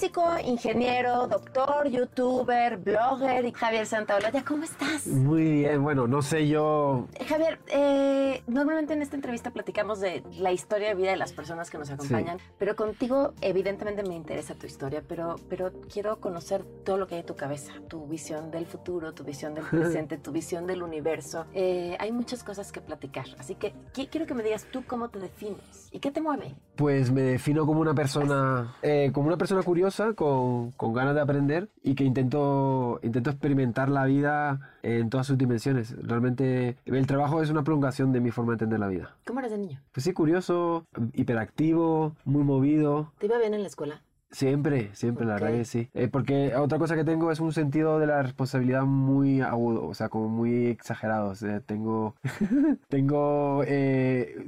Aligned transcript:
Físico, 0.00 0.24
ingeniero, 0.46 1.26
doctor, 1.26 1.86
youtuber, 1.90 2.78
blogger 2.78 3.44
y 3.44 3.52
Javier 3.52 3.84
Santaolalla, 3.84 4.42
¿cómo 4.46 4.64
estás? 4.64 5.06
Muy 5.06 5.42
bien, 5.60 5.82
bueno, 5.82 6.06
no 6.06 6.22
sé 6.22 6.48
yo. 6.48 7.06
Javier, 7.28 7.58
eh, 7.66 8.42
normalmente 8.46 8.94
en 8.94 9.02
esta 9.02 9.16
entrevista 9.16 9.50
platicamos 9.50 10.00
de 10.00 10.22
la 10.38 10.52
historia 10.52 10.88
de 10.88 10.94
vida 10.94 11.10
de 11.10 11.18
las 11.18 11.34
personas 11.34 11.68
que 11.68 11.76
nos 11.76 11.90
acompañan, 11.90 12.38
pero 12.56 12.76
contigo 12.76 13.34
evidentemente 13.42 14.02
me 14.02 14.14
interesa 14.14 14.54
tu 14.54 14.64
historia, 14.66 15.02
pero, 15.06 15.36
pero 15.50 15.70
quiero 15.92 16.18
conocer 16.18 16.64
todo 16.82 16.96
lo 16.96 17.06
que 17.06 17.16
hay 17.16 17.20
en 17.20 17.26
tu 17.26 17.36
cabeza, 17.36 17.74
tu 17.86 18.06
visión 18.06 18.50
del 18.50 18.64
futuro, 18.64 19.12
tu 19.12 19.22
visión 19.22 19.54
del 19.54 19.64
presente, 19.70 20.16
tu 20.16 20.32
visión 20.32 20.66
del 20.66 20.82
universo. 20.82 21.44
Eh, 21.52 21.98
hay 22.00 22.10
muchas 22.10 22.42
cosas 22.42 22.72
que 22.72 22.80
platicar, 22.80 23.26
así 23.38 23.54
que 23.54 23.74
qui- 23.92 24.08
quiero 24.10 24.24
que 24.24 24.32
me 24.32 24.42
digas 24.42 24.66
tú 24.72 24.82
cómo 24.86 25.10
te 25.10 25.18
defines 25.18 25.88
y 25.92 25.98
qué 25.98 26.10
te 26.10 26.22
mueve. 26.22 26.54
Pues 26.76 27.10
me 27.10 27.20
defino 27.20 27.66
como 27.66 27.82
una 27.82 27.92
persona, 27.92 28.74
eh, 28.80 29.10
como 29.12 29.26
una 29.26 29.36
persona 29.36 29.62
curiosa, 29.62 29.89
con, 30.14 30.70
con 30.72 30.92
ganas 30.92 31.14
de 31.14 31.20
aprender 31.20 31.68
y 31.82 31.94
que 31.94 32.04
intento, 32.04 33.00
intento 33.02 33.30
experimentar 33.30 33.88
la 33.88 34.04
vida 34.04 34.70
en 34.82 35.10
todas 35.10 35.26
sus 35.26 35.36
dimensiones. 35.36 35.94
Realmente 36.02 36.76
el 36.84 37.06
trabajo 37.06 37.42
es 37.42 37.50
una 37.50 37.64
prolongación 37.64 38.12
de 38.12 38.20
mi 38.20 38.30
forma 38.30 38.52
de 38.52 38.54
entender 38.54 38.80
la 38.80 38.88
vida. 38.88 39.14
¿Cómo 39.26 39.40
eres 39.40 39.52
de 39.52 39.58
niño? 39.58 39.80
Pues 39.92 40.04
sí, 40.04 40.12
curioso, 40.12 40.86
hiperactivo, 41.14 42.14
muy 42.24 42.44
movido. 42.44 43.12
¿Te 43.18 43.26
iba 43.26 43.38
bien 43.38 43.54
en 43.54 43.62
la 43.62 43.68
escuela? 43.68 44.00
Siempre, 44.30 44.90
siempre, 44.94 45.26
la 45.26 45.34
Ok. 45.34 45.40
verdad 45.40 45.56
que 45.58 45.64
sí. 45.64 45.88
Eh, 45.92 46.08
porque 46.08 46.54
otra 46.54 46.78
cosa 46.78 46.94
que 46.94 47.04
tengo 47.04 47.32
es 47.32 47.40
un 47.40 47.52
sentido 47.52 47.98
de 47.98 48.06
la 48.06 48.22
responsabilidad 48.22 48.84
muy 48.84 49.40
agudo, 49.40 49.86
o 49.86 49.94
sea, 49.94 50.08
como 50.08 50.28
muy 50.28 50.66
exagerado. 50.66 51.30
O 51.30 51.34
sea, 51.34 51.60
tengo, 51.60 52.14
tengo, 52.88 53.62
eh, 53.66 54.46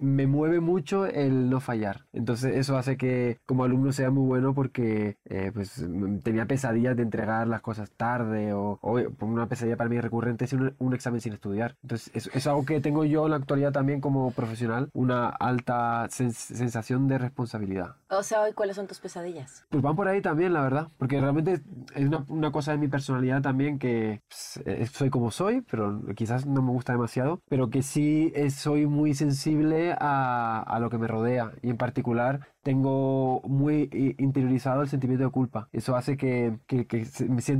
me 0.00 0.26
mueve 0.26 0.60
mucho 0.60 1.06
el 1.06 1.48
no 1.50 1.60
fallar. 1.60 2.06
Entonces 2.12 2.56
eso 2.56 2.76
hace 2.76 2.96
que 2.96 3.38
como 3.46 3.64
alumno 3.64 3.92
sea 3.92 4.10
muy 4.10 4.26
bueno 4.26 4.54
porque 4.54 5.16
eh, 5.24 5.50
pues 5.52 5.82
tenía 6.22 6.46
pesadillas 6.46 6.96
de 6.96 7.02
entregar 7.02 7.46
las 7.48 7.62
cosas 7.62 7.90
tarde 7.90 8.52
o, 8.52 8.78
o 8.82 8.98
una 9.20 9.46
pesadilla 9.46 9.76
para 9.76 9.88
mí 9.90 9.98
recurrente 10.00 10.44
es 10.44 10.52
un, 10.52 10.74
un 10.78 10.94
examen 10.94 11.20
sin 11.20 11.32
estudiar. 11.32 11.76
Entonces 11.82 12.10
es, 12.14 12.30
es 12.34 12.46
algo 12.46 12.64
que 12.66 12.80
tengo 12.80 13.04
yo 13.04 13.24
en 13.24 13.30
la 13.30 13.36
actualidad 13.38 13.72
también 13.72 14.00
como 14.00 14.30
profesional, 14.32 14.90
una 14.92 15.28
alta 15.28 16.04
sens- 16.08 16.32
sensación 16.54 17.08
de 17.08 17.18
responsabilidad. 17.18 17.96
O 18.10 18.22
sea, 18.22 18.40
¿cuáles 18.54 18.76
son 18.76 18.86
pesadillas? 18.98 19.64
Pues 19.70 19.82
van 19.82 19.94
por 19.94 20.08
ahí 20.08 20.20
también, 20.20 20.52
la 20.52 20.62
verdad. 20.62 20.88
Porque 20.98 21.20
realmente 21.20 21.60
es 21.94 22.08
una, 22.28 22.50
cosa 22.50 22.72
de 22.72 22.78
mi 22.78 22.88
personalidad 22.88 23.42
también 23.42 23.78
que 23.78 24.22
pues, 24.28 24.60
eh, 24.66 24.86
soy 24.86 25.10
como 25.10 25.30
soy, 25.30 25.60
pero 25.60 26.02
quizás 26.16 26.46
no 26.46 26.62
me 26.62 26.70
gusta 26.70 26.92
demasiado. 26.92 27.42
Pero 27.48 27.70
que 27.70 27.82
sí 27.82 28.32
eh, 28.34 28.50
soy 28.50 28.86
muy 28.86 29.14
sensible 29.14 29.94
a, 29.98 30.62
a 30.66 30.80
lo 30.80 30.90
que 30.90 30.98
me 30.98 31.06
rodea. 31.06 31.52
Y 31.62 31.70
en 31.70 31.76
particular 31.76 32.40
tengo 32.62 33.40
muy 33.42 33.88
eh, 33.92 34.14
interiorizado 34.18 34.82
el 34.82 34.88
sentimiento 34.88 35.24
de 35.24 35.30
culpa. 35.30 35.68
Eso 35.72 35.96
hace 35.96 36.16
que, 36.16 36.58
que, 36.66 37.04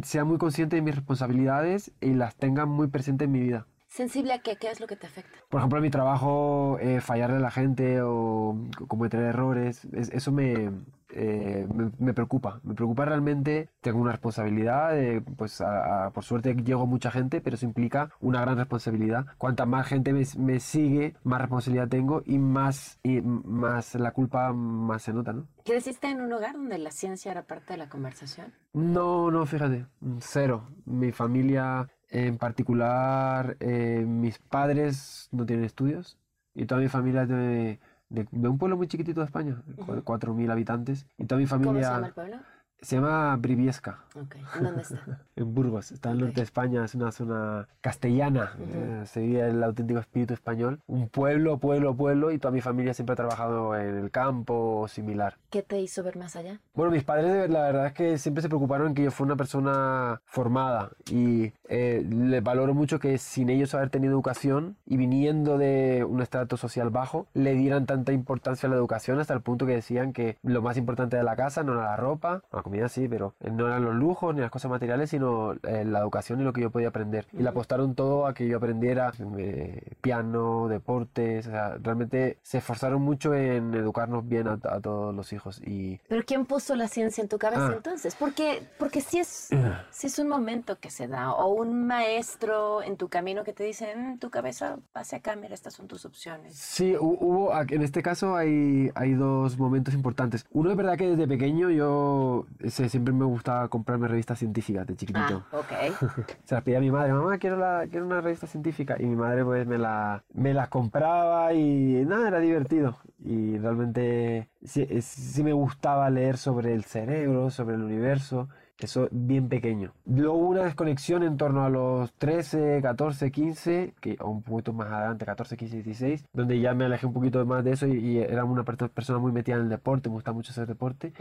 sea 0.02 0.24
muy 0.24 0.38
consciente 0.38 0.76
de 0.76 0.82
mis 0.82 0.94
responsabilidades 0.94 1.92
y 2.00 2.14
las 2.14 2.36
tenga 2.36 2.66
muy 2.66 2.88
presentes 2.88 3.26
en 3.26 3.32
mi 3.32 3.40
vida. 3.40 3.66
¿Sensible 3.90 4.32
a 4.32 4.38
qué? 4.38 4.54
¿Qué 4.56 4.70
es 4.70 4.78
lo 4.80 4.86
que 4.86 4.94
te 4.94 5.08
afecta? 5.08 5.36
Por 5.48 5.58
ejemplo, 5.58 5.78
en 5.78 5.82
mi 5.82 5.90
trabajo, 5.90 6.78
eh, 6.80 7.00
fallarle 7.00 7.36
a 7.38 7.40
la 7.40 7.50
gente 7.50 8.00
o 8.02 8.56
cometer 8.86 9.20
errores, 9.20 9.84
es- 9.92 10.10
eso 10.10 10.30
me, 10.30 10.70
eh, 11.10 11.66
me, 11.74 11.90
me 11.98 12.14
preocupa. 12.14 12.60
Me 12.62 12.74
preocupa 12.74 13.04
realmente. 13.04 13.68
Tengo 13.80 13.98
una 13.98 14.12
responsabilidad, 14.12 14.96
eh, 14.96 15.20
pues 15.36 15.60
a- 15.60 16.06
a- 16.06 16.10
por 16.10 16.22
suerte 16.22 16.54
llego 16.54 16.82
a 16.82 16.86
mucha 16.86 17.10
gente, 17.10 17.40
pero 17.40 17.56
eso 17.56 17.66
implica 17.66 18.10
una 18.20 18.40
gran 18.42 18.58
responsabilidad. 18.58 19.26
Cuanta 19.38 19.66
más 19.66 19.88
gente 19.88 20.12
me, 20.12 20.24
me 20.38 20.60
sigue, 20.60 21.16
más 21.24 21.40
responsabilidad 21.40 21.88
tengo 21.88 22.22
y 22.26 22.38
más, 22.38 23.00
y 23.02 23.20
más 23.22 23.96
la 23.96 24.12
culpa 24.12 24.52
más 24.52 25.02
se 25.02 25.12
nota, 25.12 25.32
¿no? 25.32 25.48
¿Creciste 25.64 26.08
en 26.08 26.20
un 26.20 26.32
hogar 26.32 26.52
donde 26.54 26.78
la 26.78 26.92
ciencia 26.92 27.32
era 27.32 27.42
parte 27.42 27.72
de 27.72 27.78
la 27.78 27.88
conversación? 27.88 28.54
No, 28.72 29.32
no, 29.32 29.44
fíjate, 29.46 29.86
cero. 30.20 30.68
Mi 30.86 31.10
familia, 31.10 31.88
en 32.10 32.38
particular, 32.38 33.56
eh, 33.60 34.04
mis 34.06 34.38
padres 34.38 35.28
no 35.32 35.46
tienen 35.46 35.64
estudios 35.64 36.18
y 36.54 36.66
toda 36.66 36.80
mi 36.80 36.88
familia 36.88 37.22
es 37.22 37.28
de, 37.28 37.80
de, 38.08 38.26
de 38.30 38.48
un 38.48 38.58
pueblo 38.58 38.76
muy 38.76 38.88
chiquitito 38.88 39.20
de 39.20 39.26
España, 39.26 39.62
cu- 39.76 40.02
4.000 40.04 40.50
habitantes. 40.50 41.06
Y 41.18 41.24
toda 41.26 41.38
mi 41.40 41.46
¿Cómo 41.46 41.64
familia 41.64 41.88
se 41.88 41.94
llama 41.94 42.06
el 42.08 42.14
pueblo? 42.14 42.36
Se 42.82 42.96
llama 42.96 43.36
Briviesca, 43.36 43.98
Ok. 44.14 44.36
¿En 44.56 44.64
dónde 44.64 44.82
está? 44.82 45.00
en 45.36 45.54
Burgos, 45.54 45.92
está 45.92 46.10
en 46.10 46.16
el 46.16 46.22
Ok. 46.22 46.26
norte 46.28 46.40
de 46.40 46.44
España, 46.44 46.84
es 46.84 46.94
una 46.94 47.12
zona 47.12 47.68
castellana, 47.80 48.52
eh, 48.58 49.02
se 49.06 49.20
vive 49.20 49.48
el 49.48 49.62
auténtico 49.62 50.00
espíritu 50.00 50.34
español. 50.34 50.80
Un 50.86 51.08
pueblo, 51.08 51.58
pueblo, 51.58 51.94
pueblo 51.94 52.30
y 52.30 52.38
toda 52.38 52.52
mi 52.52 52.60
familia 52.60 52.94
siempre 52.94 53.12
ha 53.12 53.16
trabajado 53.16 53.76
en 53.76 53.96
el 53.98 54.10
campo 54.10 54.80
o 54.80 54.88
similar. 54.88 55.36
¿Qué 55.50 55.62
te 55.62 55.80
hizo 55.80 56.02
ver 56.02 56.16
más 56.16 56.36
allá? 56.36 56.60
Bueno, 56.74 56.92
mis 56.92 57.04
padres 57.04 57.48
la 57.50 57.62
verdad 57.62 57.86
es 57.86 57.92
que 57.92 58.18
siempre 58.18 58.42
se 58.42 58.48
preocuparon 58.48 58.94
que 58.94 59.04
yo 59.04 59.10
fuera 59.10 59.32
una 59.32 59.36
persona 59.36 60.20
formada 60.24 60.90
y 61.10 61.52
eh, 61.68 62.04
les 62.08 62.42
valoro 62.42 62.74
mucho 62.74 62.98
que 62.98 63.18
sin 63.18 63.50
ellos 63.50 63.74
haber 63.74 63.90
tenido 63.90 64.12
educación 64.12 64.76
y 64.86 64.96
viniendo 64.96 65.58
de 65.58 66.04
un 66.08 66.20
estrato 66.22 66.56
social 66.56 66.90
bajo, 66.90 67.26
le 67.34 67.54
dieran 67.54 67.86
tanta 67.86 68.12
importancia 68.12 68.66
a 68.66 68.70
la 68.70 68.76
educación 68.76 69.20
hasta 69.20 69.34
el 69.34 69.40
punto 69.40 69.66
que 69.66 69.74
decían 69.74 70.12
que 70.12 70.36
lo 70.42 70.62
más 70.62 70.76
importante 70.76 71.16
de 71.16 71.22
la 71.22 71.36
casa 71.36 71.62
no 71.62 71.74
era 71.74 71.82
la 71.82 71.96
ropa, 71.96 72.42
la 72.52 72.62
comida 72.70 72.88
sí, 72.88 73.08
pero 73.08 73.34
eh, 73.40 73.50
no 73.50 73.66
eran 73.66 73.84
los 73.84 73.94
lujos 73.96 74.32
ni 74.34 74.40
las 74.40 74.50
cosas 74.50 74.70
materiales, 74.70 75.10
sino 75.10 75.54
eh, 75.54 75.84
la 75.84 75.98
educación 75.98 76.40
y 76.40 76.44
lo 76.44 76.52
que 76.52 76.60
yo 76.60 76.70
podía 76.70 76.88
aprender. 76.88 77.26
Y 77.32 77.42
le 77.42 77.48
apostaron 77.48 77.94
todo 77.96 78.26
a 78.26 78.34
que 78.34 78.46
yo 78.46 78.58
aprendiera 78.58 79.12
eh, 79.38 79.94
piano, 80.00 80.68
deportes, 80.68 81.48
o 81.48 81.50
sea, 81.50 81.76
realmente 81.82 82.38
se 82.42 82.58
esforzaron 82.58 83.02
mucho 83.02 83.34
en 83.34 83.74
educarnos 83.74 84.26
bien 84.28 84.46
a, 84.46 84.52
a 84.62 84.80
todos 84.80 85.12
los 85.14 85.32
hijos 85.32 85.60
y 85.66 85.98
¿Pero 86.08 86.22
quién 86.24 86.46
puso 86.46 86.76
la 86.76 86.86
ciencia 86.86 87.22
en 87.22 87.28
tu 87.28 87.38
cabeza 87.38 87.68
Ah. 87.70 87.74
entonces? 87.76 88.14
Porque, 88.14 88.62
porque 88.78 89.00
si 89.00 89.18
es, 89.18 89.48
si 89.90 90.06
es 90.06 90.18
un 90.20 90.28
momento 90.28 90.78
que 90.78 90.90
se 90.90 91.08
da, 91.08 91.32
o 91.32 91.52
un 91.52 91.86
maestro 91.86 92.82
en 92.82 92.96
tu 92.96 93.08
camino 93.08 93.42
que 93.44 93.52
te 93.52 93.64
dice, 93.64 93.94
"Mm, 93.96 94.18
tu 94.18 94.30
cabeza, 94.30 94.76
pase 94.92 95.16
acá, 95.16 95.34
mira, 95.36 95.54
estas 95.54 95.74
son 95.74 95.88
tus 95.88 96.04
opciones. 96.04 96.54
Sí, 96.56 96.92
hu- 96.94 97.16
hubo, 97.20 97.52
en 97.68 97.82
este 97.82 98.02
caso 98.02 98.36
hay, 98.36 98.90
hay 98.94 99.14
dos 99.14 99.58
momentos 99.58 99.94
importantes. 99.94 100.44
Uno 100.52 100.70
es 100.70 100.76
verdad 100.76 100.96
que 100.96 101.08
desde 101.08 101.26
pequeño 101.26 101.70
yo 101.70 102.46
ese, 102.62 102.88
siempre 102.88 103.12
me 103.12 103.24
gustaba 103.24 103.68
comprarme 103.68 104.08
revistas 104.08 104.38
científicas 104.38 104.86
de 104.86 104.96
chiquitito. 104.96 105.44
Ah, 105.52 105.58
ok. 105.58 106.26
Se 106.44 106.54
las 106.54 106.64
pedía 106.64 106.78
a 106.78 106.80
mi 106.80 106.90
madre, 106.90 107.12
mamá, 107.12 107.38
quiero, 107.38 107.56
la, 107.56 107.86
quiero 107.90 108.06
una 108.06 108.20
revista 108.20 108.46
científica. 108.46 108.96
Y 108.98 109.06
mi 109.06 109.16
madre 109.16 109.44
pues 109.44 109.66
me, 109.66 109.78
la, 109.78 110.22
me 110.34 110.54
las 110.54 110.68
compraba 110.68 111.52
y 111.54 112.04
nada, 112.06 112.28
era 112.28 112.38
divertido. 112.40 112.98
Y 113.24 113.58
realmente 113.58 114.48
sí, 114.64 114.86
sí 115.02 115.42
me 115.42 115.52
gustaba 115.52 116.08
leer 116.10 116.36
sobre 116.36 116.72
el 116.74 116.84
cerebro, 116.84 117.50
sobre 117.50 117.74
el 117.76 117.82
universo. 117.82 118.48
Eso 118.78 119.08
bien 119.10 119.50
pequeño. 119.50 119.92
Luego 120.06 120.36
una 120.38 120.62
desconexión 120.62 121.22
en 121.22 121.36
torno 121.36 121.64
a 121.64 121.68
los 121.68 122.14
13, 122.14 122.80
14, 122.80 123.30
15, 123.30 123.94
que, 124.00 124.16
un 124.24 124.42
poquito 124.42 124.72
más 124.72 124.88
adelante, 124.90 125.26
14, 125.26 125.54
15, 125.58 125.82
16, 125.82 126.24
donde 126.32 126.58
ya 126.60 126.72
me 126.72 126.86
alejé 126.86 127.04
un 127.04 127.12
poquito 127.12 127.44
más 127.44 127.62
de 127.62 127.72
eso 127.72 127.86
y, 127.86 127.98
y 127.98 128.18
era 128.20 128.42
una 128.44 128.64
per- 128.64 128.88
persona 128.88 129.18
muy 129.18 129.32
metida 129.32 129.56
en 129.56 129.62
el 129.64 129.68
deporte, 129.68 130.08
me 130.08 130.14
gusta 130.14 130.32
mucho 130.32 130.52
hacer 130.52 130.66
deporte. 130.66 131.12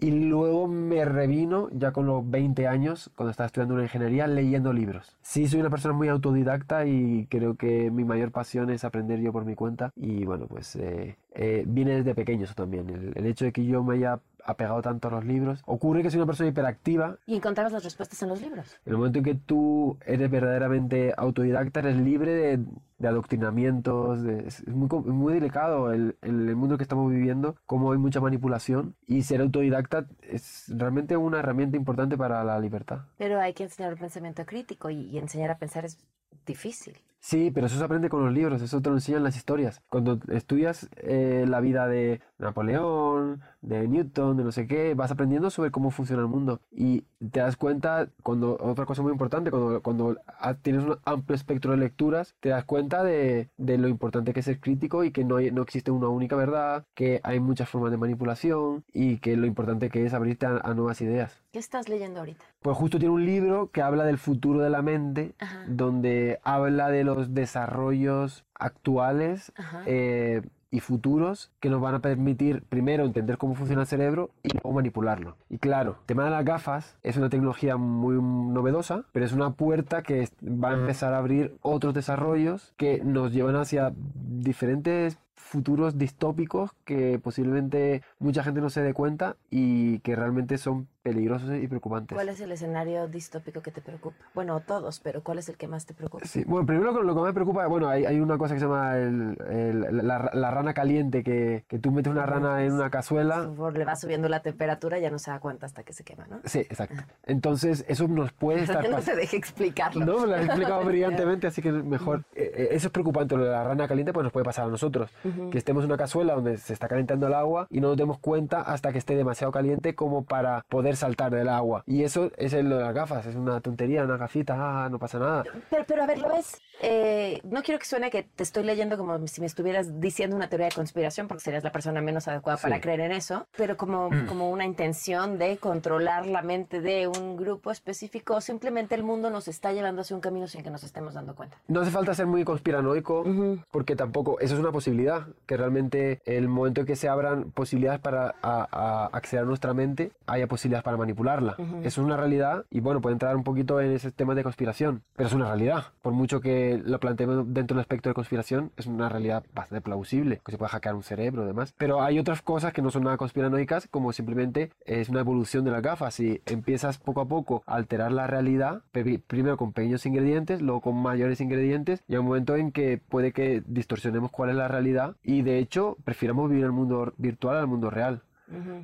Y 0.00 0.10
luego 0.10 0.66
me 0.66 1.04
revino 1.04 1.68
ya 1.72 1.92
con 1.92 2.06
los 2.06 2.28
20 2.28 2.66
años, 2.66 3.10
cuando 3.14 3.30
estaba 3.30 3.46
estudiando 3.46 3.74
una 3.74 3.84
ingeniería, 3.84 4.26
leyendo 4.26 4.72
libros. 4.72 5.16
Sí, 5.22 5.46
soy 5.46 5.60
una 5.60 5.70
persona 5.70 5.94
muy 5.94 6.08
autodidacta 6.08 6.86
y 6.86 7.26
creo 7.30 7.56
que 7.56 7.90
mi 7.90 8.04
mayor 8.04 8.32
pasión 8.32 8.70
es 8.70 8.84
aprender 8.84 9.20
yo 9.20 9.32
por 9.32 9.44
mi 9.44 9.54
cuenta 9.54 9.92
y 9.96 10.24
bueno, 10.24 10.46
pues 10.46 10.76
eh, 10.76 11.16
eh, 11.34 11.64
viene 11.66 11.96
desde 11.96 12.14
pequeño 12.14 12.44
eso 12.44 12.54
también. 12.54 12.88
El, 12.88 13.12
el 13.14 13.26
hecho 13.26 13.44
de 13.44 13.52
que 13.52 13.64
yo 13.64 13.82
me 13.82 13.94
haya 13.94 14.20
apegado 14.44 14.82
tanto 14.82 15.08
a 15.08 15.10
los 15.10 15.24
libros. 15.24 15.62
Ocurre 15.66 16.02
que 16.02 16.10
soy 16.10 16.18
una 16.18 16.26
persona 16.26 16.48
hiperactiva. 16.48 17.16
Y 17.26 17.36
encontrabas 17.36 17.72
las 17.72 17.84
respuestas 17.84 18.22
en 18.22 18.28
los 18.28 18.40
libros. 18.40 18.80
En 18.84 18.92
el 18.92 18.98
momento 18.98 19.18
en 19.18 19.24
que 19.24 19.34
tú 19.34 19.98
eres 20.06 20.30
verdaderamente 20.30 21.12
autodidacta, 21.16 21.80
eres 21.80 21.96
libre 21.96 22.32
de, 22.32 22.64
de 23.00 23.08
adoctrinamientos. 23.08 24.20
es 24.24 24.66
muy, 24.68 24.88
muy 24.88 25.34
delicado 25.34 25.92
el, 25.92 26.16
el, 26.22 26.54
mundo 26.54 26.76
que 26.76 26.84
estamos 26.84 27.10
viviendo, 27.10 27.56
como 27.66 27.92
hay 27.92 27.98
mucha 27.98 28.20
manipulación. 28.20 28.94
Y 29.06 29.22
ser 29.22 29.40
autodidacta 29.40 30.06
es 30.22 30.66
realmente 30.68 31.16
una 31.16 31.40
herramienta 31.40 31.76
importante 31.76 32.16
para 32.16 32.44
la 32.44 32.60
libertad. 32.60 33.00
Pero 33.18 33.40
hay 33.40 33.54
que 33.54 33.64
enseñar 33.64 33.92
el 33.92 33.98
pensamiento 33.98 34.44
crítico 34.46 34.90
y 34.90 35.18
enseñar 35.18 35.50
a 35.50 35.58
pensar 35.58 35.84
es 35.84 35.98
difícil. 36.46 36.94
Sí, 37.22 37.50
pero 37.52 37.66
eso 37.66 37.78
se 37.78 37.84
aprende 37.84 38.08
con 38.08 38.24
los 38.24 38.32
libros, 38.32 38.62
eso 38.62 38.80
te 38.80 38.88
lo 38.88 38.96
enseñan 38.96 39.22
las 39.22 39.36
historias. 39.36 39.82
Cuando 39.90 40.18
estudias 40.30 40.88
eh, 40.96 41.44
la 41.46 41.60
vida 41.60 41.86
de 41.86 42.20
Napoleón, 42.38 43.42
de 43.60 43.86
Newton, 43.88 44.36
de 44.38 44.44
no 44.44 44.52
sé 44.52 44.66
qué, 44.66 44.94
vas 44.94 45.10
aprendiendo 45.10 45.50
sobre 45.50 45.70
cómo 45.70 45.90
funciona 45.90 46.22
el 46.22 46.28
mundo. 46.28 46.60
Y 46.72 47.04
te 47.30 47.40
das 47.40 47.56
cuenta, 47.56 48.08
cuando 48.22 48.56
otra 48.60 48.86
cosa 48.86 49.02
muy 49.02 49.12
importante, 49.12 49.50
cuando, 49.50 49.82
cuando 49.82 50.16
tienes 50.62 50.84
un 50.84 50.96
amplio 51.04 51.36
espectro 51.36 51.72
de 51.72 51.76
lecturas, 51.76 52.34
te 52.40 52.48
das 52.48 52.64
cuenta 52.64 53.02
de, 53.02 53.50
de 53.58 53.76
lo 53.78 53.88
importante 53.88 54.32
que 54.32 54.40
es 54.40 54.46
ser 54.46 54.58
crítico 54.60 55.04
y 55.04 55.10
que 55.10 55.24
no, 55.24 55.36
hay- 55.36 55.50
no 55.50 55.60
existe 55.62 55.90
una 55.90 56.08
única 56.08 56.36
verdad, 56.36 56.84
que 56.94 57.20
hay 57.22 57.38
muchas 57.40 57.68
formas 57.68 57.90
de 57.90 57.98
manipulación 57.98 58.82
y 58.94 59.18
que 59.18 59.36
lo 59.36 59.46
importante 59.46 59.90
que 59.90 60.06
es 60.06 60.14
abrirte 60.14 60.46
a- 60.46 60.60
a 60.62 60.74
nuevas 60.74 61.00
ideas. 61.02 61.36
¿Qué 61.52 61.58
estás 61.58 61.88
leyendo 61.88 62.20
ahorita? 62.20 62.44
Pues 62.62 62.76
justo 62.76 62.98
tiene 62.98 63.12
un 63.14 63.26
libro 63.26 63.70
que 63.72 63.82
habla 63.82 64.04
del 64.04 64.18
futuro 64.18 64.60
de 64.60 64.70
la 64.70 64.82
mente, 64.82 65.34
Ajá. 65.38 65.64
donde 65.66 66.38
habla 66.44 66.88
de 66.90 67.04
los 67.16 67.34
desarrollos 67.34 68.44
actuales 68.54 69.52
eh, 69.86 70.42
y 70.70 70.80
futuros 70.80 71.50
que 71.60 71.68
nos 71.68 71.80
van 71.80 71.96
a 71.96 71.98
permitir 72.00 72.62
primero 72.62 73.04
entender 73.04 73.38
cómo 73.38 73.54
funciona 73.54 73.82
el 73.82 73.88
cerebro 73.88 74.30
y 74.42 74.50
luego 74.52 74.72
manipularlo. 74.72 75.36
Y 75.48 75.58
claro, 75.58 75.96
el 76.00 76.06
tema 76.06 76.24
de 76.24 76.30
las 76.30 76.44
gafas 76.44 76.96
es 77.02 77.16
una 77.16 77.28
tecnología 77.28 77.76
muy 77.76 78.14
novedosa, 78.20 79.04
pero 79.12 79.26
es 79.26 79.32
una 79.32 79.50
puerta 79.52 80.02
que 80.02 80.28
va 80.42 80.70
a 80.70 80.74
empezar 80.74 81.14
a 81.14 81.18
abrir 81.18 81.56
otros 81.62 81.94
desarrollos 81.94 82.72
que 82.76 83.02
nos 83.04 83.32
llevan 83.32 83.56
hacia 83.56 83.92
diferentes 84.14 85.18
futuros 85.34 85.98
distópicos 85.98 86.70
que 86.84 87.18
posiblemente 87.18 88.02
mucha 88.20 88.44
gente 88.44 88.60
no 88.60 88.70
se 88.70 88.82
dé 88.82 88.94
cuenta 88.94 89.36
y 89.50 89.98
que 90.00 90.14
realmente 90.14 90.58
son 90.58 90.86
peligrosos 91.02 91.50
y 91.60 91.66
preocupantes. 91.68 92.14
¿Cuál 92.14 92.28
es 92.28 92.40
el 92.40 92.52
escenario 92.52 93.08
distópico 93.08 93.62
que 93.62 93.70
te 93.70 93.80
preocupa? 93.80 94.16
Bueno, 94.34 94.60
todos, 94.60 95.00
pero 95.00 95.22
¿cuál 95.22 95.38
es 95.38 95.48
el 95.48 95.56
que 95.56 95.66
más 95.68 95.86
te 95.86 95.94
preocupa? 95.94 96.24
Sí, 96.26 96.44
bueno, 96.46 96.66
primero 96.66 97.02
lo 97.02 97.14
que 97.14 97.20
me 97.22 97.32
preocupa, 97.32 97.66
bueno, 97.66 97.88
hay, 97.88 98.04
hay 98.04 98.20
una 98.20 98.36
cosa 98.38 98.54
que 98.54 98.60
se 98.60 98.66
llama 98.66 98.96
el- 98.96 99.36
el- 99.50 100.06
la, 100.06 100.30
la 100.32 100.50
rana 100.50 100.74
caliente, 100.74 101.22
que, 101.22 101.64
que 101.68 101.78
tú 101.78 101.90
metes 101.90 102.12
una 102.12 102.26
rana 102.26 102.64
en 102.64 102.72
una 102.72 102.90
cazuela. 102.90 103.50
Por 103.56 103.76
le 103.76 103.84
va 103.84 103.96
subiendo 103.96 104.28
la 104.28 104.40
temperatura, 104.42 104.98
ya 104.98 105.10
no 105.10 105.18
se 105.18 105.30
da 105.30 105.38
cuenta 105.40 105.66
hasta 105.66 105.82
que 105.82 105.92
se 105.92 106.04
quema, 106.04 106.26
¿no? 106.28 106.40
Sí, 106.44 106.60
exacto. 106.60 107.02
Entonces, 107.24 107.84
eso 107.88 108.06
nos 108.08 108.32
puede 108.32 108.60
estar 108.64 108.88
no 108.90 108.98
te 109.00 109.14
deje 109.16 109.36
explicarlo. 109.36 110.04
No, 110.04 110.20
me 110.20 110.26
lo 110.26 110.34
has 110.34 110.44
explicado 110.46 110.84
brillantemente, 110.84 111.46
así 111.46 111.62
que 111.62 111.72
mejor. 111.72 112.24
Eh, 112.34 112.52
eh, 112.54 112.68
eso 112.72 112.88
es 112.88 112.92
preocupante, 112.92 113.36
lo 113.36 113.44
de 113.44 113.50
la 113.50 113.64
rana 113.64 113.86
caliente, 113.88 114.12
pues 114.12 114.24
nos 114.24 114.32
puede 114.32 114.44
pasar 114.44 114.66
a 114.66 114.68
nosotros. 114.68 115.10
Que 115.50 115.58
estemos 115.58 115.84
en 115.84 115.90
una 115.90 115.96
cazuela 115.98 116.34
donde 116.34 116.56
se 116.58 116.72
está 116.72 116.88
calentando 116.88 117.26
el 117.26 117.34
agua 117.34 117.66
y 117.70 117.80
no 117.80 117.88
nos 117.88 117.96
demos 117.96 118.18
cuenta 118.18 118.60
hasta 118.62 118.92
que 118.92 118.98
esté 118.98 119.14
demasiado 119.16 119.52
caliente 119.52 119.94
como 119.94 120.24
para 120.24 120.64
poder 120.68 120.89
saltar 120.96 121.30
del 121.32 121.48
agua. 121.48 121.82
Y 121.86 122.04
eso 122.04 122.30
es 122.36 122.52
lo 122.52 122.78
de 122.78 122.84
las 122.84 122.94
gafas, 122.94 123.26
es 123.26 123.34
una 123.36 123.60
tontería, 123.60 124.04
una 124.04 124.16
gafita, 124.16 124.54
ah, 124.84 124.88
no 124.88 124.98
pasa 124.98 125.18
nada. 125.18 125.44
Pero, 125.70 125.84
pero 125.86 126.02
a 126.02 126.06
ver, 126.06 126.18
lo 126.18 126.28
ves. 126.28 126.60
eh, 126.82 127.40
no 127.44 127.62
quiero 127.62 127.78
que 127.78 127.86
suene 127.86 128.10
que 128.10 128.22
te 128.22 128.42
estoy 128.42 128.64
leyendo 128.64 128.96
como 128.96 129.26
si 129.26 129.40
me 129.40 129.46
estuvieras 129.46 130.00
diciendo 130.00 130.34
una 130.36 130.48
teoría 130.48 130.66
de 130.68 130.74
conspiración, 130.74 131.28
porque 131.28 131.42
serías 131.44 131.62
la 131.64 131.72
persona 131.72 132.00
menos 132.00 132.26
adecuada 132.28 132.58
para 132.58 132.76
Sí. 132.76 132.80
creer 132.82 133.00
en 133.00 133.12
eso, 133.12 133.46
pero 133.56 133.76
como, 133.76 134.08
como 134.28 134.50
una 134.50 134.64
intención 134.64 135.38
de 135.38 135.58
controlar 135.58 136.26
la 136.26 136.42
mente 136.42 136.80
de 136.80 137.06
un 137.06 137.36
grupo 137.36 137.70
específico, 137.70 138.34
o 138.36 138.40
simplemente 138.40 138.94
el 138.94 139.02
mundo 139.02 139.30
nos 139.30 139.48
está 139.48 139.72
llevando 139.72 140.00
hacia 140.02 140.16
un 140.16 140.22
camino 140.22 140.46
sin 140.46 140.62
que 140.62 140.70
nos 140.70 140.82
estemos 140.84 141.14
dando 141.14 141.34
cuenta. 141.34 141.56
No 141.68 141.80
hace 141.80 141.90
falta 141.90 142.14
ser 142.14 142.26
muy 142.26 142.44
conspiranoico, 142.44 143.24
porque 143.70 143.96
tampoco, 143.96 144.38
eso 144.40 144.54
es 144.54 144.60
una 144.60 144.72
posibilidad, 144.72 145.26
que 145.46 145.56
realmente 145.56 146.20
el 146.24 146.48
momento 146.48 146.80
en 146.82 146.86
que 146.86 146.96
se 146.96 147.08
abran 147.08 147.50
posibilidades 147.52 148.00
para 148.00 148.34
a- 148.42 148.68
a 148.70 149.06
acceder 149.12 149.44
a 149.44 149.46
nuestra 149.46 149.74
mente, 149.74 150.12
haya 150.26 150.46
posibilidades 150.46 150.79
para 150.82 150.96
manipularla. 150.96 151.56
Eso 151.82 151.82
es 151.82 151.98
una 151.98 152.16
realidad 152.16 152.64
y 152.70 152.80
bueno, 152.80 153.00
puede 153.00 153.14
entrar 153.14 153.36
un 153.36 153.44
poquito 153.44 153.80
en 153.80 153.92
ese 153.92 154.10
tema 154.10 154.34
de 154.34 154.42
conspiración, 154.42 155.02
pero 155.16 155.28
es 155.28 155.34
una 155.34 155.46
realidad. 155.46 155.86
Por 156.02 156.12
mucho 156.12 156.40
que 156.40 156.80
lo 156.84 156.98
planteemos 157.00 157.44
dentro 157.52 157.74
del 157.74 157.80
aspecto 157.80 158.08
de 158.08 158.14
conspiración, 158.14 158.72
es 158.76 158.86
una 158.86 159.08
realidad 159.08 159.44
bastante 159.54 159.82
plausible, 159.82 160.40
que 160.44 160.52
se 160.52 160.58
puede 160.58 160.70
hackear 160.70 160.94
un 160.94 161.02
cerebro 161.02 161.44
y 161.44 161.46
demás. 161.46 161.74
Pero 161.76 162.02
hay 162.02 162.18
otras 162.18 162.42
cosas 162.42 162.72
que 162.72 162.82
no 162.82 162.90
son 162.90 163.04
nada 163.04 163.16
conspiranoicas, 163.16 163.88
como 163.88 164.12
simplemente 164.12 164.70
es 164.84 165.08
una 165.08 165.20
evolución 165.20 165.64
de 165.64 165.70
las 165.70 165.82
gafas. 165.82 166.14
Si 166.14 166.40
empiezas 166.46 166.98
poco 166.98 167.20
a 167.20 167.28
poco 167.28 167.62
a 167.66 167.74
alterar 167.74 168.12
la 168.12 168.26
realidad, 168.26 168.82
primero 168.92 169.56
con 169.56 169.72
pequeños 169.72 170.04
ingredientes, 170.06 170.62
luego 170.62 170.80
con 170.80 170.96
mayores 170.96 171.40
ingredientes, 171.40 172.02
y 172.08 172.14
hay 172.14 172.18
un 172.18 172.26
momento 172.26 172.56
en 172.56 172.72
que 172.72 172.98
puede 172.98 173.32
que 173.32 173.62
distorsionemos 173.66 174.30
cuál 174.30 174.50
es 174.50 174.56
la 174.56 174.68
realidad 174.68 175.16
y 175.22 175.42
de 175.42 175.58
hecho 175.58 175.96
prefiramos 176.04 176.48
vivir 176.48 176.64
el 176.64 176.72
mundo 176.72 177.12
virtual 177.16 177.56
al 177.56 177.66
mundo 177.66 177.90
real. 177.90 178.22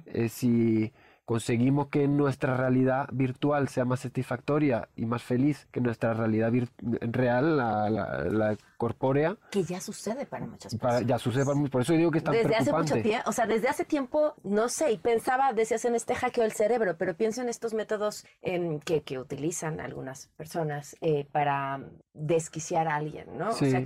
Eh, 0.07 0.29
si 0.29 0.93
conseguimos 1.27 1.89
que 1.89 2.09
nuestra 2.09 2.57
realidad 2.57 3.09
virtual 3.13 3.69
sea 3.69 3.85
más 3.85 4.01
satisfactoria 4.01 4.89
y 4.97 5.05
más 5.05 5.23
feliz 5.23 5.67
que 5.73 5.81
nuestra 5.83 6.15
realidad 6.15 6.51
real, 6.81 7.57
la, 7.59 7.91
la- 7.91 8.25
la 8.25 8.57
corpórea, 8.79 9.37
Que 9.51 9.63
ya 9.65 9.81
sucede 9.81 10.25
para 10.27 10.47
muchas 10.47 10.75
para- 10.77 10.95
personas. 10.99 11.09
ya 11.09 11.19
sucede 11.19 11.45
para 11.45 11.59
mí. 11.59 11.69
Por 11.69 11.83
eso 11.83 11.93
digo 11.95 12.11
que 12.11 12.19
es 12.19 12.25
tan 12.25 12.33
Desde 12.35 12.55
hace 12.55 12.65
preocupante. 12.65 12.95
mucho 12.95 13.03
tiempo, 13.09 13.29
o 13.29 13.33
sea, 13.33 13.47
desde 13.47 13.69
hace 13.69 13.85
tiempo, 13.85 14.35
no 14.45 14.69
sé, 14.69 14.93
y 14.93 14.99
pensaba, 14.99 15.53
decías 15.53 15.85
en 15.85 15.95
este 15.97 16.15
hackeo 16.15 16.43
del 16.45 16.53
cerebro, 16.53 16.97
pero 16.97 17.15
pienso 17.17 17.43
en 17.43 17.49
estos 17.49 17.75
métodos 17.75 18.25
em, 18.43 18.79
que, 18.81 19.03
que 19.03 19.19
utilizan 19.19 19.81
algunas 19.81 20.29
personas 20.37 20.97
eh, 21.01 21.27
para 21.33 21.81
desquiciar 22.15 22.89
a 22.89 22.95
alguien, 22.97 23.37
¿no? 23.37 23.51
O 23.51 23.53
sea, 23.53 23.79
Sí. 23.81 23.85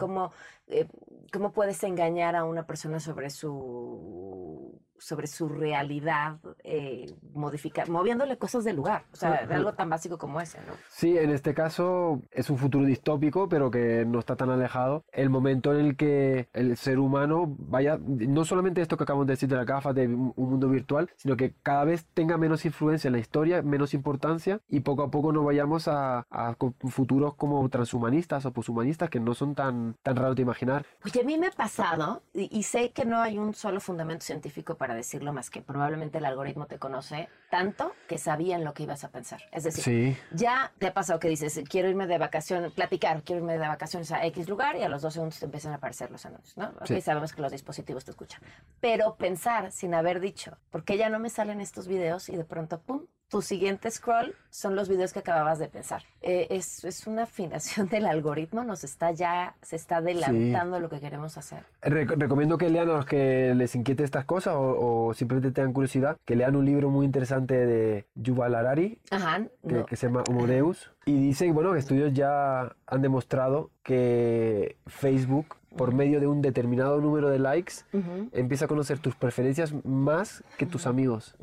Cómo, 0.71 0.81
eh, 0.81 0.89
cómo 1.33 1.53
puedes 1.53 1.83
engañar 1.85 2.37
a 2.37 2.45
una 2.45 2.67
persona 2.67 3.01
sobre 3.01 3.31
su 3.31 4.81
sobre 5.01 5.27
su 5.27 5.49
realidad, 5.49 6.39
eh, 6.63 7.07
modificar, 7.33 7.89
moviéndole 7.89 8.37
cosas 8.37 8.65
del 8.65 8.77
lugar, 8.77 9.05
o 9.13 9.17
sea, 9.17 9.47
de 9.47 9.55
algo 9.55 9.73
tan 9.73 9.89
básico 9.89 10.19
como 10.19 10.41
ese, 10.41 10.59
¿no? 10.59 10.75
Sí, 10.89 11.17
en 11.17 11.31
este 11.31 11.55
caso 11.55 12.21
es 12.31 12.51
un 12.51 12.59
futuro 12.59 12.85
distópico, 12.85 13.49
pero 13.49 13.71
que 13.71 14.05
no 14.07 14.19
está 14.19 14.37
tan 14.37 14.51
alejado. 14.51 15.05
El 15.11 15.31
momento 15.31 15.73
en 15.73 15.87
el 15.87 15.97
que 15.97 16.49
el 16.53 16.77
ser 16.77 16.99
humano 16.99 17.57
vaya, 17.59 17.99
no 17.99 18.45
solamente 18.45 18.83
esto 18.83 18.97
que 18.97 19.05
acabamos 19.05 19.27
de 19.27 19.33
decir 19.33 19.49
de 19.49 19.57
la 19.57 19.65
gafa 19.65 19.93
de 19.93 20.07
un 20.07 20.31
un 20.37 20.51
mundo 20.51 20.69
virtual, 20.69 21.11
sino 21.17 21.37
que 21.37 21.55
cada 21.63 21.85
vez 21.85 22.07
tenga 22.15 22.37
menos 22.37 22.65
influencia 22.65 23.09
en 23.09 23.13
la 23.13 23.19
historia, 23.19 23.63
menos 23.63 23.95
importancia, 23.95 24.61
y 24.69 24.81
poco 24.81 25.03
a 25.03 25.11
poco 25.11 25.33
nos 25.33 25.45
vayamos 25.45 25.89
a, 25.89 26.27
a 26.31 26.57
futuros 26.89 27.35
como 27.35 27.69
transhumanistas 27.69 28.47
o 28.47 28.53
poshumanistas 28.53 29.11
que 29.11 29.21
no 29.21 29.35
son 29.35 29.55
tan, 29.55 29.97
tan 30.03 30.17
raros 30.17 30.37
de 30.37 30.43
imaginar. 30.43 30.60
Oye, 31.05 31.21
a 31.21 31.25
mí 31.25 31.38
me 31.38 31.47
ha 31.49 31.50
pasado, 31.50 32.23
y, 32.35 32.57
y 32.57 32.62
sé 32.64 32.90
que 32.93 33.05
no 33.05 33.21
hay 33.21 33.38
un 33.38 33.55
solo 33.55 33.81
fundamento 33.81 34.25
científico 34.25 34.76
para 34.76 34.95
decirlo 34.95 35.33
más 35.33 35.50
que 35.50 35.62
probablemente 35.62 36.19
el 36.19 36.25
algoritmo 36.25 36.67
te 36.67 36.79
conoce 36.79 37.29
tanto 37.50 37.95
que 38.09 38.19
sabían 38.19 38.64
lo 38.64 38.75
que 38.75 38.85
ibas 38.85 39.02
a 39.05 39.09
pensar. 39.11 39.40
Es 39.52 39.64
decir, 39.64 39.83
Sí. 39.85 40.17
ya 40.33 40.73
te 40.79 40.87
ha 40.88 40.95
pasado 40.95 41.19
que 41.19 41.29
dices, 41.29 41.61
quiero 41.69 41.88
irme 41.88 42.07
de 42.07 42.19
vacaciones, 42.19 42.73
platicar, 42.73 43.23
quiero 43.23 43.40
irme 43.40 43.55
de 43.55 43.59
vacaciones 43.61 44.12
a 44.12 44.25
X 44.26 44.49
lugar 44.49 44.76
y 44.76 44.83
a 44.83 44.88
los 44.88 45.02
dos 45.02 45.14
segundos 45.14 45.38
te 45.38 45.47
empiezan 45.47 45.73
a 45.73 45.76
aparecer 45.76 46.11
los 46.11 46.25
anuncios, 46.26 46.57
¿no? 46.57 46.73
Sí. 46.87 47.00
sabemos 47.00 47.33
que 47.33 47.43
los 47.43 47.52
dispositivos 47.52 48.05
te 48.05 48.11
escuchan. 48.11 48.40
Pero 48.81 49.17
pensar 49.17 49.73
sin 49.73 49.95
haber 49.95 50.21
dicho, 50.21 50.59
¿por 50.71 50.85
qué 50.85 50.97
ya 50.97 51.09
no 51.09 51.19
me 51.19 51.31
salen 51.31 51.61
estos 51.61 51.88
videos? 51.88 52.29
Y 52.29 52.37
de 52.37 52.45
pronto, 52.45 52.81
¡pum! 52.81 53.07
Tu 53.31 53.41
siguiente 53.43 53.91
scroll 53.91 54.35
son 54.51 54.75
los 54.75 54.89
videos 54.89 55.13
que 55.13 55.21
acababas 55.21 55.61
de 55.61 55.69
pensar. 55.69 56.03
Eh, 56.21 56.49
es, 56.51 56.85
es 56.85 57.07
una 57.07 57.23
afinación 57.23 57.89
del 57.91 58.07
algoritmo, 58.07 58.65
nos 58.65 58.83
está 58.83 59.13
ya, 59.13 59.55
se 59.63 59.77
está 59.77 59.99
adelantando 59.99 60.81
lo 60.81 60.89
que 60.89 60.99
queremos 60.99 61.39
hacer. 61.39 61.63
Re- 61.81 62.07
recomiendo 62.07 62.59
que 62.59 62.69
lean 62.69 62.89
a 62.91 62.95
los 62.95 63.07
que 63.07 63.55
les 63.55 63.75
inquiete 63.77 64.03
estas 64.03 64.25
cosas 64.25 64.55
o, 64.57 65.07
o 65.07 65.15
simplemente 65.15 65.53
tengan 65.53 65.73
curiosidad, 65.73 66.17
que 66.25 66.35
lean 66.35 66.57
un 66.57 66.65
libro 66.65 66.91
muy 66.91 67.07
interesante 67.07 67.55
de 67.55 68.07
Yuval 68.17 68.57
Harari, 68.57 68.99
Ajá. 69.11 69.43
que, 69.67 69.75
no. 69.75 69.87
que 69.87 69.95
se 69.95 70.09
llama 70.09 70.25
Homo 70.29 70.49
Deus. 70.49 70.91
Y 71.07 71.13
dice, 71.29 71.51
bueno, 71.53 71.73
que 71.73 71.79
estudios 71.79 72.13
ya 72.13 72.75
han 72.87 73.01
demostrado 73.03 73.71
que 73.85 74.77
Facebook, 74.87 75.57
por 75.77 75.95
medio 75.95 76.21
de 76.21 76.27
un 76.27 76.43
determinado 76.43 77.00
número 77.00 77.29
de 77.29 77.39
likes, 77.39 77.75
empieza 78.33 78.65
a 78.65 78.69
conocer 78.69 78.99
tus 78.99 79.15
preferencias 79.15 79.73
más 79.85 80.43
que 80.59 80.67
tus 80.67 80.87
amigos, 80.87 81.37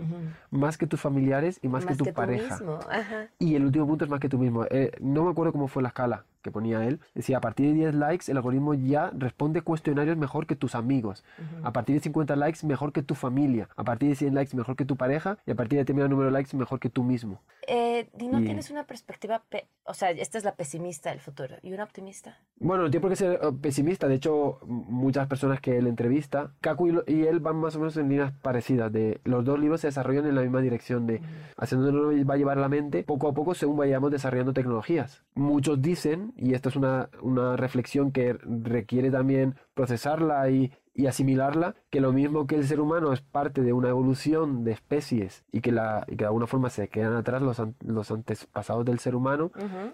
más 0.52 0.78
que 0.78 0.88
tus 0.88 1.00
familiares 1.00 1.60
y 1.62 1.68
más, 1.68 1.86
que 1.86 1.96
tu 1.96 2.06
tú 2.06 2.14
pareja. 2.14 2.58
mismo, 2.58 2.80
Ajá. 2.90 3.28
Y 3.40 3.56
el 3.56 3.66
último 3.66 3.88
punto 3.88 4.06
es 4.06 4.12
más 4.12 4.20
que 4.20 4.30
tú 4.30 4.38
mismo. 4.38 4.66
Eh, 4.70 4.92
no 5.00 5.24
me 5.24 5.32
acuerdo 5.32 5.52
cómo 5.52 5.68
fue 5.68 5.82
la 5.82 5.90
escala, 5.90 6.26
que 6.48 6.52
ponía 6.52 6.86
él, 6.86 7.00
decía, 7.14 7.38
a 7.38 7.42
partir 7.42 7.68
de 7.68 7.74
10 7.74 7.96
likes 7.96 8.32
el 8.32 8.38
algoritmo 8.38 8.74
ya 8.74 9.12
responde 9.18 9.62
cuestionarios 9.62 10.16
mejor 10.18 10.48
que 10.48 10.56
tus 10.56 10.76
amigos. 10.76 11.24
A 11.64 11.74
partir 11.74 11.96
de 11.96 12.00
50 12.02 12.36
likes 12.38 12.66
mejor 12.66 12.94
que 12.94 13.04
tu 13.04 13.16
familia. 13.16 13.68
A 13.76 13.84
partir 13.84 14.08
de 14.10 14.16
100 14.16 14.34
likes 14.34 14.56
mejor 14.56 14.76
que 14.78 14.86
tu 14.86 14.96
pareja. 14.96 15.38
Y 15.46 15.52
a 15.52 15.56
partir 15.56 15.78
de 15.78 15.82
determinado 15.84 16.10
número 16.10 16.28
de 16.28 16.32
likes 16.32 16.56
mejor 16.56 16.80
que 16.80 16.90
tú 16.90 17.04
mismo. 17.04 17.42
Eh, 17.68 18.08
Dino, 18.14 18.40
Y- 18.40 18.46
tienes 18.46 18.70
una 18.72 18.86
perspectiva, 18.86 19.44
pe- 19.50 19.68
o 19.84 19.94
sea, 19.94 20.12
esta 20.12 20.38
es 20.38 20.44
la 20.44 20.56
pesimista 20.56 21.10
del 21.10 21.20
futuro 21.20 21.56
y 21.62 21.74
una 21.74 21.84
optimista. 21.84 22.38
Bueno, 22.60 22.84
no 22.84 22.90
tiene 22.90 23.02
por 23.02 23.10
qué 23.10 23.16
ser 23.18 23.40
eh, 23.42 23.52
pesimista. 23.62 24.08
De 24.08 24.16
hecho, 24.16 24.60
muchas 24.66 25.28
personas 25.28 25.60
que 25.60 25.78
él 25.78 25.88
entrevista, 25.88 26.52
Kaku 26.62 26.88
y, 26.88 27.14
y 27.14 27.22
él 27.26 27.40
van 27.40 27.58
más 27.58 27.76
o 27.76 27.80
menos 27.80 27.98
en 27.98 28.08
líneas 28.10 28.32
parecidas. 28.42 28.92
De 28.92 29.20
los 29.26 29.44
dos 29.44 29.60
libros 29.60 29.82
se 29.82 29.88
desarrollan 29.88 30.26
en 30.28 30.36
la 30.36 30.42
misma 30.42 30.62
dirección 30.62 31.06
de 31.08 31.22
hacia 31.58 31.78
dónde 31.78 31.92
nos 31.92 32.30
va 32.30 32.34
a 32.36 32.38
llevar 32.38 32.58
la 32.58 32.70
mente 32.70 33.04
poco 33.04 33.28
a 33.28 33.34
poco 33.34 33.54
según 33.54 33.78
vayamos 33.78 34.12
desarrollando 34.12 34.54
tecnologías. 34.54 35.24
Muchos 35.36 35.82
dicen, 35.82 36.34
y 36.38 36.54
esto 36.54 36.70
es 36.70 36.76
una, 36.76 37.10
una 37.22 37.56
reflexión 37.58 38.12
que 38.12 38.34
requiere 38.64 39.12
también 39.12 39.56
procesarla 39.74 40.50
y, 40.50 40.72
y 40.94 41.08
asimilarla, 41.08 41.76
que 41.90 42.02
lo 42.02 42.12
mismo 42.14 42.48
que 42.48 42.56
el 42.56 42.66
ser 42.68 42.80
humano 42.80 43.14
es 43.14 43.22
parte 43.22 43.62
de 43.62 43.74
una 43.74 43.90
evolución 43.90 44.64
de 44.64 44.72
especies 44.72 45.44
y 45.52 45.62
que, 45.62 45.72
la, 45.72 46.04
y 46.08 46.12
que 46.12 46.24
de 46.24 46.26
alguna 46.26 46.48
forma 46.48 46.70
se 46.70 46.88
quedan 46.90 47.14
atrás 47.14 47.42
los, 47.42 47.60
an- 47.60 47.76
los 47.86 48.10
antepasados 48.12 48.86
del 48.86 49.00
ser 49.00 49.16
humano, 49.16 49.52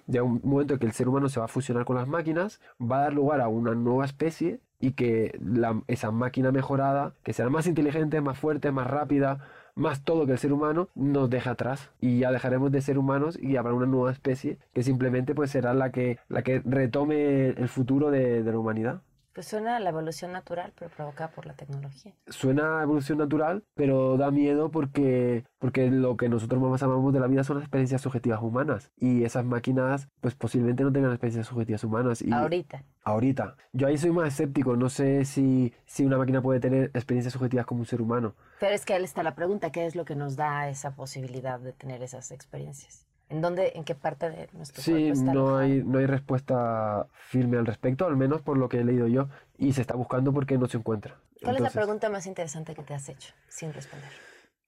ya 0.08 0.24
un 0.24 0.42
momento 0.44 0.74
en 0.76 0.80
que 0.80 0.86
el 0.86 0.94
ser 0.94 1.08
humano 1.08 1.30
se 1.30 1.40
va 1.40 1.46
a 1.46 1.50
fusionar 1.50 1.86
con 1.86 1.96
las 1.98 2.08
máquinas, 2.08 2.60
va 2.82 2.98
a 3.00 3.02
dar 3.04 3.14
lugar 3.14 3.42
a 3.42 3.48
una 3.48 3.74
nueva 3.76 4.06
especie 4.06 4.60
y 4.80 4.92
que 4.92 5.38
la- 5.44 5.82
esa 5.88 6.12
máquina 6.12 6.52
mejorada, 6.52 7.14
que 7.24 7.34
será 7.34 7.50
más 7.50 7.68
inteligente, 7.68 8.20
más 8.22 8.38
fuerte, 8.38 8.72
más 8.72 8.88
rápida, 8.88 9.40
más 9.76 10.04
todo 10.04 10.26
que 10.26 10.34
el 10.34 10.38
ser 10.38 10.54
humano, 10.54 10.90
nos 10.96 11.30
deja 11.30 11.52
atrás 11.52 11.92
y 12.00 12.20
ya 12.20 12.32
dejaremos 12.32 12.72
de 12.72 12.82
ser 12.82 12.98
humanos 12.98 13.38
y 13.42 13.58
habrá 13.58 13.74
una 13.74 13.86
nueva 13.86 14.12
especie 14.12 14.58
que 14.74 14.84
simplemente 14.84 15.36
pues 15.36 15.52
será 15.52 15.74
la 15.74 15.92
que, 15.92 16.20
la 16.30 16.44
que 16.44 16.62
retome 16.66 17.50
el 17.50 17.70
futuro 17.70 18.12
de, 18.12 18.44
de 18.44 18.52
la 18.52 18.60
humanidad. 18.60 19.02
Pues 19.34 19.48
suena 19.48 19.78
a 19.78 19.80
la 19.80 19.90
evolución 19.90 20.32
natural, 20.32 20.74
pero 20.78 20.92
provocada 20.92 21.32
por 21.32 21.48
la 21.48 21.54
tecnología. 21.54 22.14
Suena 22.28 22.80
a 22.80 22.84
evolución 22.84 23.18
natural, 23.18 23.64
pero 23.74 24.16
da 24.16 24.30
miedo 24.30 24.70
porque, 24.70 25.44
porque 25.58 25.90
lo 25.90 26.18
que 26.18 26.30
nosotros 26.30 26.62
más 26.62 26.84
amamos 26.84 27.12
de 27.14 27.20
la 27.20 27.26
vida 27.26 27.44
son 27.44 27.56
las 27.58 27.64
experiencias 27.64 28.02
subjetivas 28.02 28.44
humanas. 28.44 28.92
Y 28.96 29.24
esas 29.24 29.44
máquinas, 29.44 30.08
pues 30.22 30.36
posiblemente 30.36 30.84
no 30.84 30.94
tengan 30.94 31.12
experiencias 31.12 31.48
subjetivas 31.48 31.84
humanas. 31.84 32.22
Y 32.22 32.32
Ahorita. 32.32 32.84
ahorita. 33.04 33.56
Yo 33.72 33.88
ahí 33.88 33.98
soy 33.98 34.12
más 34.12 34.28
escéptico. 34.28 34.76
No 34.76 34.90
sé 34.90 35.26
si, 35.26 35.74
si 35.86 36.06
una 36.06 36.20
máquina 36.20 36.42
puede 36.44 36.60
tener 36.60 36.92
experiencias 36.94 37.34
subjetivas 37.34 37.66
como 37.66 37.80
un 37.80 37.88
ser 37.88 38.02
humano. 38.02 38.36
Pero 38.60 38.76
es 38.76 38.86
que 38.86 38.94
ahí 38.94 39.04
está 39.04 39.24
la 39.24 39.34
pregunta, 39.34 39.72
¿qué 39.72 39.88
es 39.88 39.96
lo 39.96 40.06
que 40.06 40.16
nos 40.16 40.36
da 40.36 40.70
esa 40.70 40.96
posibilidad 40.96 41.60
de 41.60 41.74
tener 41.74 42.04
esas 42.04 42.30
experiencias? 42.30 43.08
¿En 43.34 43.42
dónde, 43.42 43.72
en 43.76 43.84
qué 43.84 43.96
parte 43.96 44.30
de 44.30 44.48
nuestro 44.54 44.82
Sí, 44.84 44.92
cuerpo 44.92 45.14
está 45.14 45.32
no 45.32 45.32
alojado? 45.32 45.58
hay, 45.58 45.84
no 45.84 45.98
hay 46.00 46.06
respuesta 46.06 47.08
firme 47.30 47.58
al 47.58 47.66
respecto, 47.66 48.06
al 48.06 48.16
menos 48.16 48.42
por 48.42 48.58
lo 48.58 48.70
que 48.70 48.78
he 48.80 48.84
leído 48.84 49.08
yo. 49.08 49.28
Y 49.58 49.74
se 49.74 49.82
está 49.82 49.96
buscando 49.96 50.32
porque 50.34 50.58
no 50.58 50.68
se 50.68 50.78
encuentra. 50.78 51.16
¿Cuál 51.42 51.56
es 51.58 51.62
la 51.62 51.70
pregunta 51.72 52.10
más 52.10 52.26
interesante 52.28 52.74
que 52.76 52.84
te 52.84 52.94
has 52.94 53.10
hecho 53.10 53.34
sin 53.50 53.74
responder? 53.74 54.10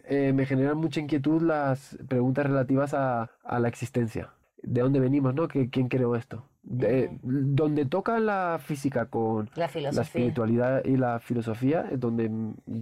eh, 0.08 0.34
me 0.34 0.46
generan 0.46 0.78
mucha 0.78 1.00
inquietud 1.00 1.42
las 1.42 1.98
preguntas 2.08 2.46
relativas 2.46 2.94
a, 2.94 3.32
a 3.44 3.60
la 3.60 3.68
existencia. 3.68 4.30
¿De 4.62 4.82
dónde 4.82 5.00
venimos, 5.00 5.34
no? 5.36 5.48
¿Qué- 5.48 5.70
¿Quién 5.70 5.88
creó 5.90 6.16
esto? 6.16 6.46
De, 6.78 7.18
donde 7.24 7.86
toca 7.86 8.20
la 8.20 8.60
física 8.64 9.06
con 9.06 9.50
La 9.56 9.70
la 9.74 10.02
espiritualidad 10.02 10.84
y 10.86 10.98
la 10.98 11.20
filosofía, 11.20 11.88
es 11.92 12.00
donde 12.00 12.32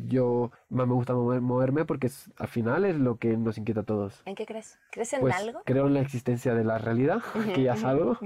yo 0.08 0.52
más 0.70 0.88
me 0.88 0.94
gusta 0.94 1.14
mover- 1.14 1.42
moverme 1.42 1.86
porque 1.86 2.08
es- 2.08 2.32
al 2.38 2.48
final 2.48 2.86
es 2.86 2.98
lo 2.98 3.18
que 3.18 3.36
nos 3.38 3.58
inquieta 3.58 3.82
a 3.82 3.84
todos. 3.84 4.22
¿En 4.26 4.36
qué 4.36 4.46
crees? 4.46 4.80
¿Crees 4.92 5.14
en 5.14 5.22
Pues 5.22 5.36
algo? 5.36 5.62
creo 5.66 5.88
en 5.88 5.94
la 5.94 6.02
existencia 6.02 6.54
de 6.56 6.64
la 6.64 6.78
realidad, 6.78 7.22
que 7.56 7.64
ya 7.64 7.74
es 7.74 7.84
algo. 7.84 8.18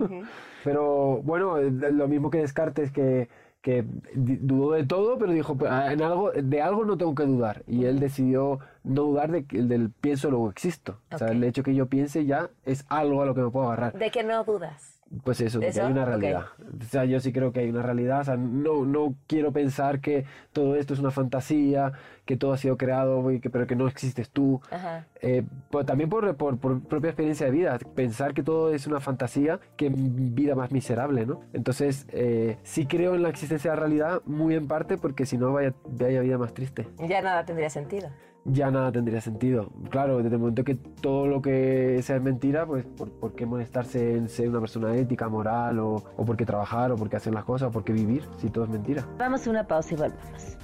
Pero 0.64 1.22
bueno, 1.24 1.58
eh, 1.58 1.72
lo 1.72 2.08
mismo 2.08 2.30
que 2.30 2.40
Descartes, 2.40 2.92
que, 2.92 3.30
que 3.62 3.86
dudó 4.14 4.72
de 4.74 4.86
todo, 4.86 5.18
pero 5.18 5.32
dijo, 5.32 5.56
"Pues, 5.58 5.72
ah, 5.72 5.92
en 5.92 6.02
algo, 6.02 6.32
de 6.32 6.62
algo 6.62 6.86
no 6.86 6.98
tengo 6.98 7.16
que 7.16 7.26
dudar. 7.26 7.64
Y 7.68 7.86
él 7.86 8.00
decidió 8.00 8.60
no 8.84 9.04
dudar 9.04 9.32
de, 9.32 9.46
que- 9.46 9.62
del 9.64 9.90
pienso, 9.92 10.30
luego 10.30 10.50
existo. 10.50 11.00
O 11.12 11.18
sea, 11.18 11.30
el 11.30 11.44
hecho 11.44 11.64
que 11.64 11.76
yo 11.76 11.88
piense 11.88 12.26
ya 12.26 12.50
es 12.66 12.86
algo 12.90 13.22
a 13.22 13.26
lo 13.26 13.36
que 13.36 13.42
me 13.42 13.50
puedo 13.50 13.68
agarrar. 13.68 13.94
¿De 13.94 14.12
que 14.12 14.24
no 14.24 14.44
dudas? 14.44 14.97
Pues 15.24 15.40
eso, 15.42 15.60
que 15.60 15.68
hay 15.68 15.92
una 15.92 16.06
realidad. 16.06 16.46
O 16.60 16.84
sea, 16.84 17.06
yo 17.06 17.20
sí 17.20 17.32
creo 17.32 17.52
que 17.52 17.62
hay 17.62 17.70
una 17.70 17.82
realidad. 17.82 18.22
O 18.22 18.24
sea, 18.26 18.38
no, 18.38 18.86
no 18.86 19.16
quiero 19.28 19.52
pensar 19.52 20.02
que 20.02 20.26
todo 20.52 20.76
esto 20.76 20.94
es 20.94 21.00
una 21.00 21.12
fantasía, 21.12 21.94
que 22.26 22.36
todo 22.36 22.54
ha 22.54 22.58
sido 22.58 22.78
creado, 22.78 23.26
pero 23.52 23.68
que 23.68 23.76
no 23.76 23.88
existes 23.88 24.30
tú. 24.30 24.62
Ajá. 24.70 25.06
Eh, 25.22 25.44
pues 25.72 25.86
también 25.86 26.10
por, 26.10 26.36
por, 26.36 26.58
por 26.60 26.82
propia 26.82 27.10
experiencia 27.10 27.46
de 27.46 27.52
vida, 27.52 27.80
pensar 27.96 28.34
que 28.34 28.44
todo 28.44 28.74
es 28.74 28.86
una 28.86 29.00
fantasía, 29.00 29.60
que 29.78 29.90
vida 29.90 30.56
más 30.56 30.72
miserable, 30.72 31.26
¿no? 31.26 31.42
Entonces, 31.54 32.06
eh, 32.12 32.58
sí 32.64 32.86
creo 32.86 33.16
en 33.16 33.24
la 33.24 33.30
existencia 33.30 33.72
de 33.72 33.78
la 33.78 33.82
realidad, 33.82 34.22
muy 34.26 34.56
en 34.56 34.68
parte, 34.68 34.98
porque 34.98 35.26
si 35.26 35.38
no, 35.38 35.54
vaya, 35.54 35.74
vaya 35.86 36.22
vida 36.22 36.38
más 36.38 36.54
triste. 36.54 36.88
Ya 37.08 37.22
nada 37.22 37.46
tendría 37.46 37.70
sentido. 37.70 38.10
Ya 38.48 38.72
nada 38.72 38.92
tendría 38.92 39.22
sentido. 39.22 39.70
Claro, 39.90 40.18
desde 40.18 40.36
el 40.36 40.40
momento 40.40 40.64
que 40.64 40.76
todo 40.76 41.28
lo 41.28 41.42
que 41.42 42.00
sea 42.02 42.16
es 42.16 42.22
mentira, 42.22 42.66
pues, 42.66 42.86
¿por, 42.86 43.34
qué 43.34 43.46
molestarse 43.46 44.16
en 44.16 44.30
ser 44.30 44.50
una 44.50 44.62
persona 44.62 44.96
ética, 44.96 45.28
moral, 45.28 45.80
o, 45.80 45.96
o 46.16 46.26
por 46.26 46.38
qué 46.38 46.46
trabajar, 46.46 46.92
o 46.92 46.96
por 46.96 47.10
qué 47.10 47.18
hacer 47.18 47.34
las 47.34 47.44
cosas, 47.44 47.70
o 47.70 47.72
por 47.72 47.84
qué 47.84 47.92
vivir, 47.94 48.24
si 48.38 48.50
todo 48.50 48.64
es 48.64 48.70
mentira? 48.70 49.06
Vamos 49.18 49.46
a 49.46 49.50
una 49.50 49.68
pausa 49.68 49.94
y 49.94 49.98
volvemos. 49.98 50.58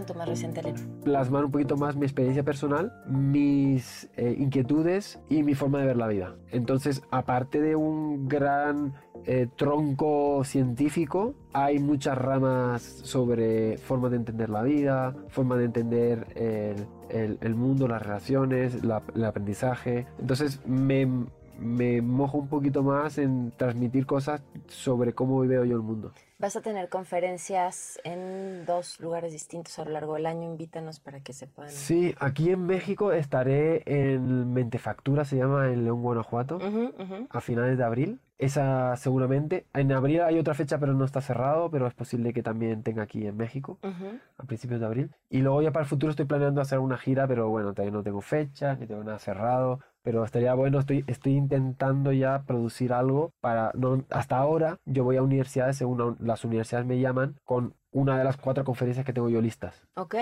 En 0.00 0.06
tu 0.06 0.14
más 0.14 0.28
reciente 0.28 0.62
libro? 0.62 0.80
plasmar 1.04 1.44
un 1.44 1.50
poquito 1.50 1.76
más 1.76 1.96
mi 1.96 2.04
experiencia 2.04 2.42
personal, 2.42 2.92
mis 3.08 4.08
eh, 4.16 4.34
inquietudes 4.38 5.20
y 5.28 5.42
mi 5.42 5.54
forma 5.54 5.78
de 5.78 5.86
ver 5.86 5.96
la 5.96 6.08
vida. 6.08 6.34
Entonces, 6.50 7.02
aparte 7.10 7.60
de 7.60 7.76
un 7.76 8.28
gran 8.28 8.94
eh, 9.26 9.48
tronco 9.56 10.42
científico, 10.44 11.34
hay 11.52 11.78
muchas 11.78 12.16
ramas 12.16 12.82
sobre 12.82 13.76
forma 13.78 14.08
de 14.08 14.16
entender 14.16 14.48
la 14.50 14.62
vida, 14.62 15.14
forma 15.28 15.56
de 15.56 15.64
entender 15.66 16.26
el, 17.10 17.38
el- 17.40 17.54
mundo, 17.54 17.86
las 17.88 18.02
relaciones, 18.02 18.82
la- 18.84 19.02
el 19.14 19.24
aprendizaje. 19.24 20.06
Entonces, 20.18 20.60
me, 20.66 21.06
me 21.60 22.00
mojo 22.02 22.38
un 22.38 22.48
poquito 22.48 22.82
más 22.82 23.18
en 23.18 23.52
transmitir 23.56 24.06
cosas 24.06 24.42
sobre 24.68 25.12
cómo 25.12 25.40
veo 25.40 25.64
yo 25.64 25.76
el 25.76 25.82
mundo. 25.82 26.12
Vas 26.38 26.56
a 26.56 26.62
tener 26.62 26.88
conferencias 26.88 28.00
en 28.02 28.64
dos 28.64 28.98
lugares 28.98 29.32
distintos 29.32 29.78
a 29.78 29.84
lo 29.84 29.90
largo 29.90 30.14
del 30.14 30.24
año. 30.24 30.44
Invítanos 30.50 30.98
para 30.98 31.20
que 31.20 31.34
sepan. 31.34 31.68
Sí, 31.68 32.14
aquí 32.18 32.48
en 32.50 32.64
México 32.64 33.12
estaré 33.12 33.82
en 33.84 34.52
Mentefactura, 34.54 35.26
se 35.26 35.36
llama, 35.36 35.66
en 35.68 35.84
León, 35.84 36.00
Guanajuato. 36.02 36.56
Ujú, 36.56 36.92
ujú. 36.98 37.26
a 37.28 37.40
finales 37.42 37.76
de 37.76 37.84
abril. 37.84 38.20
Esa 38.38 38.96
seguramente. 38.96 39.66
En 39.74 39.92
abril 39.92 40.22
hay 40.22 40.38
otra 40.38 40.54
fecha, 40.54 40.78
pero 40.78 40.94
no 40.94 41.04
está 41.04 41.20
cerrado, 41.20 41.70
pero 41.70 41.86
es 41.86 41.92
posible 41.92 42.32
que 42.32 42.42
también 42.42 42.82
tenga 42.82 43.02
aquí 43.02 43.26
en 43.26 43.36
México 43.36 43.78
Ujú. 43.82 44.18
a 44.38 44.44
principios 44.44 44.80
de 44.80 44.86
abril. 44.86 45.10
Y 45.28 45.40
luego 45.42 45.60
ya 45.60 45.72
para 45.72 45.82
el 45.82 45.88
futuro 45.90 46.08
estoy 46.10 46.24
planeando 46.24 46.62
hacer 46.62 46.78
una 46.78 46.96
gira, 46.96 47.28
pero 47.28 47.50
bueno, 47.50 47.74
todavía 47.74 47.92
no 47.92 48.02
tengo 48.02 48.22
fecha, 48.22 48.76
ni 48.76 48.86
tengo 48.86 49.04
nada 49.04 49.18
cerrado. 49.18 49.80
Pero 50.02 50.24
estaría 50.24 50.54
bueno, 50.54 50.78
estoy, 50.80 51.04
estoy 51.06 51.34
intentando 51.34 52.12
ya 52.12 52.42
producir 52.42 52.92
algo 52.92 53.32
para... 53.40 53.70
No, 53.74 54.04
hasta 54.10 54.38
ahora 54.38 54.78
yo 54.86 55.04
voy 55.04 55.16
a 55.16 55.22
universidades, 55.22 55.76
según 55.76 55.98
la- 55.98 56.16
las 56.20 56.44
universidades 56.44 56.86
me 56.86 56.98
llaman, 56.98 57.36
con 57.44 57.74
una 57.92 58.16
de 58.16 58.24
las 58.24 58.36
cuatro 58.36 58.64
conferencias 58.64 59.04
que 59.04 59.12
tengo 59.12 59.28
yo 59.28 59.40
listas. 59.40 59.82
Ok. 59.96 60.14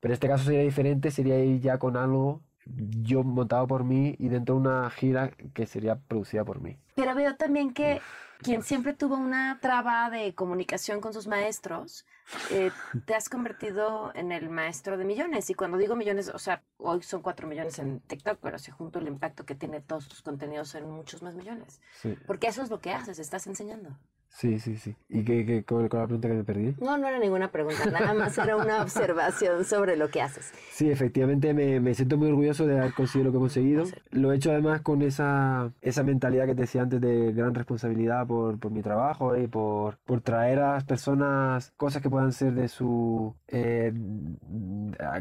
Pero 0.00 0.10
en 0.10 0.12
este 0.12 0.28
caso 0.28 0.44
sería 0.44 0.60
diferente, 0.62 1.10
sería 1.10 1.38
ir 1.42 1.60
ya 1.60 1.78
con 1.78 1.96
algo 1.96 2.42
yo 2.66 3.24
montado 3.24 3.66
por 3.66 3.84
mí 3.84 4.14
y 4.18 4.28
dentro 4.28 4.54
de 4.54 4.60
una 4.60 4.90
gira 4.90 5.30
que 5.54 5.66
sería 5.66 5.96
producida 5.96 6.44
por 6.44 6.60
mí. 6.60 6.76
Pero 6.94 7.14
veo 7.14 7.34
también 7.36 7.72
que 7.72 8.00
quien 8.42 8.62
siempre 8.62 8.92
tuvo 8.92 9.16
una 9.16 9.58
traba 9.60 10.10
de 10.10 10.34
comunicación 10.34 11.00
con 11.00 11.12
sus 11.12 11.26
maestros, 11.26 12.04
eh, 12.50 12.70
te 13.06 13.14
has 13.14 13.28
convertido 13.28 14.12
en 14.14 14.32
el 14.32 14.48
maestro 14.50 14.96
de 14.96 15.04
millones. 15.04 15.48
Y 15.50 15.54
cuando 15.54 15.78
digo 15.78 15.96
millones, 15.96 16.28
o 16.28 16.38
sea, 16.38 16.62
hoy 16.78 17.02
son 17.02 17.22
cuatro 17.22 17.46
millones 17.48 17.78
en 17.78 18.00
TikTok, 18.00 18.38
pero 18.40 18.58
si 18.58 18.70
junto 18.70 18.98
el 18.98 19.08
impacto 19.08 19.44
que 19.44 19.54
tiene 19.54 19.80
todos 19.80 20.08
tus 20.08 20.22
contenidos 20.22 20.68
son 20.68 20.90
muchos 20.90 21.22
más 21.22 21.34
millones. 21.34 21.80
Sí. 22.00 22.16
Porque 22.26 22.48
eso 22.48 22.62
es 22.62 22.70
lo 22.70 22.80
que 22.80 22.92
haces, 22.92 23.18
estás 23.18 23.46
enseñando. 23.46 23.96
Sí, 24.34 24.58
sí, 24.58 24.78
sí. 24.78 24.96
¿Y 25.10 25.24
qué, 25.24 25.44
qué, 25.44 25.62
con 25.62 25.82
la 25.82 25.88
pregunta 26.06 26.26
que 26.26 26.34
me 26.34 26.42
perdí? 26.42 26.74
No, 26.80 26.96
no 26.96 27.06
era 27.06 27.18
ninguna 27.18 27.52
pregunta, 27.52 27.84
nada 27.90 28.14
más 28.14 28.36
era 28.38 28.56
una 28.56 28.80
observación 28.82 29.64
sobre 29.64 29.96
lo 29.96 30.08
que 30.08 30.22
haces. 30.22 30.52
Sí, 30.70 30.90
efectivamente 30.90 31.52
me, 31.52 31.80
me 31.80 31.94
siento 31.94 32.16
muy 32.16 32.28
orgulloso 32.28 32.66
de 32.66 32.78
haber 32.78 32.94
conseguido 32.94 33.26
lo 33.26 33.32
que 33.32 33.36
he 33.36 33.40
conseguido. 33.40 33.84
Lo 34.10 34.32
he 34.32 34.36
hecho 34.36 34.50
además 34.50 34.80
con 34.80 35.02
esa, 35.02 35.70
esa 35.82 36.02
mentalidad 36.02 36.46
que 36.46 36.54
te 36.54 36.62
decía 36.62 36.80
antes 36.82 37.00
de 37.00 37.32
gran 37.32 37.54
responsabilidad 37.54 38.26
por, 38.26 38.58
por 38.58 38.72
mi 38.72 38.80
trabajo 38.82 39.36
y 39.36 39.46
por, 39.48 39.98
por 39.98 40.22
traer 40.22 40.60
a 40.60 40.72
las 40.74 40.84
personas 40.84 41.72
cosas 41.76 42.00
que 42.02 42.08
puedan 42.08 42.32
ser 42.32 42.54
de 42.54 42.68
su... 42.68 43.34
eh, 43.48 43.92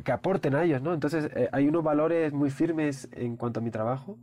que 0.04 0.12
aporten 0.12 0.56
a 0.56 0.64
ellos, 0.64 0.82
¿no? 0.82 0.94
Entonces 0.94 1.30
eh, 1.36 1.50
hay 1.52 1.68
unos 1.68 1.84
valores 1.84 2.32
muy 2.34 2.50
firmes 2.50 3.10
en 3.12 3.36
cuanto 3.36 3.60
a 3.60 3.64
mi 3.64 3.72
trabajo 3.72 4.18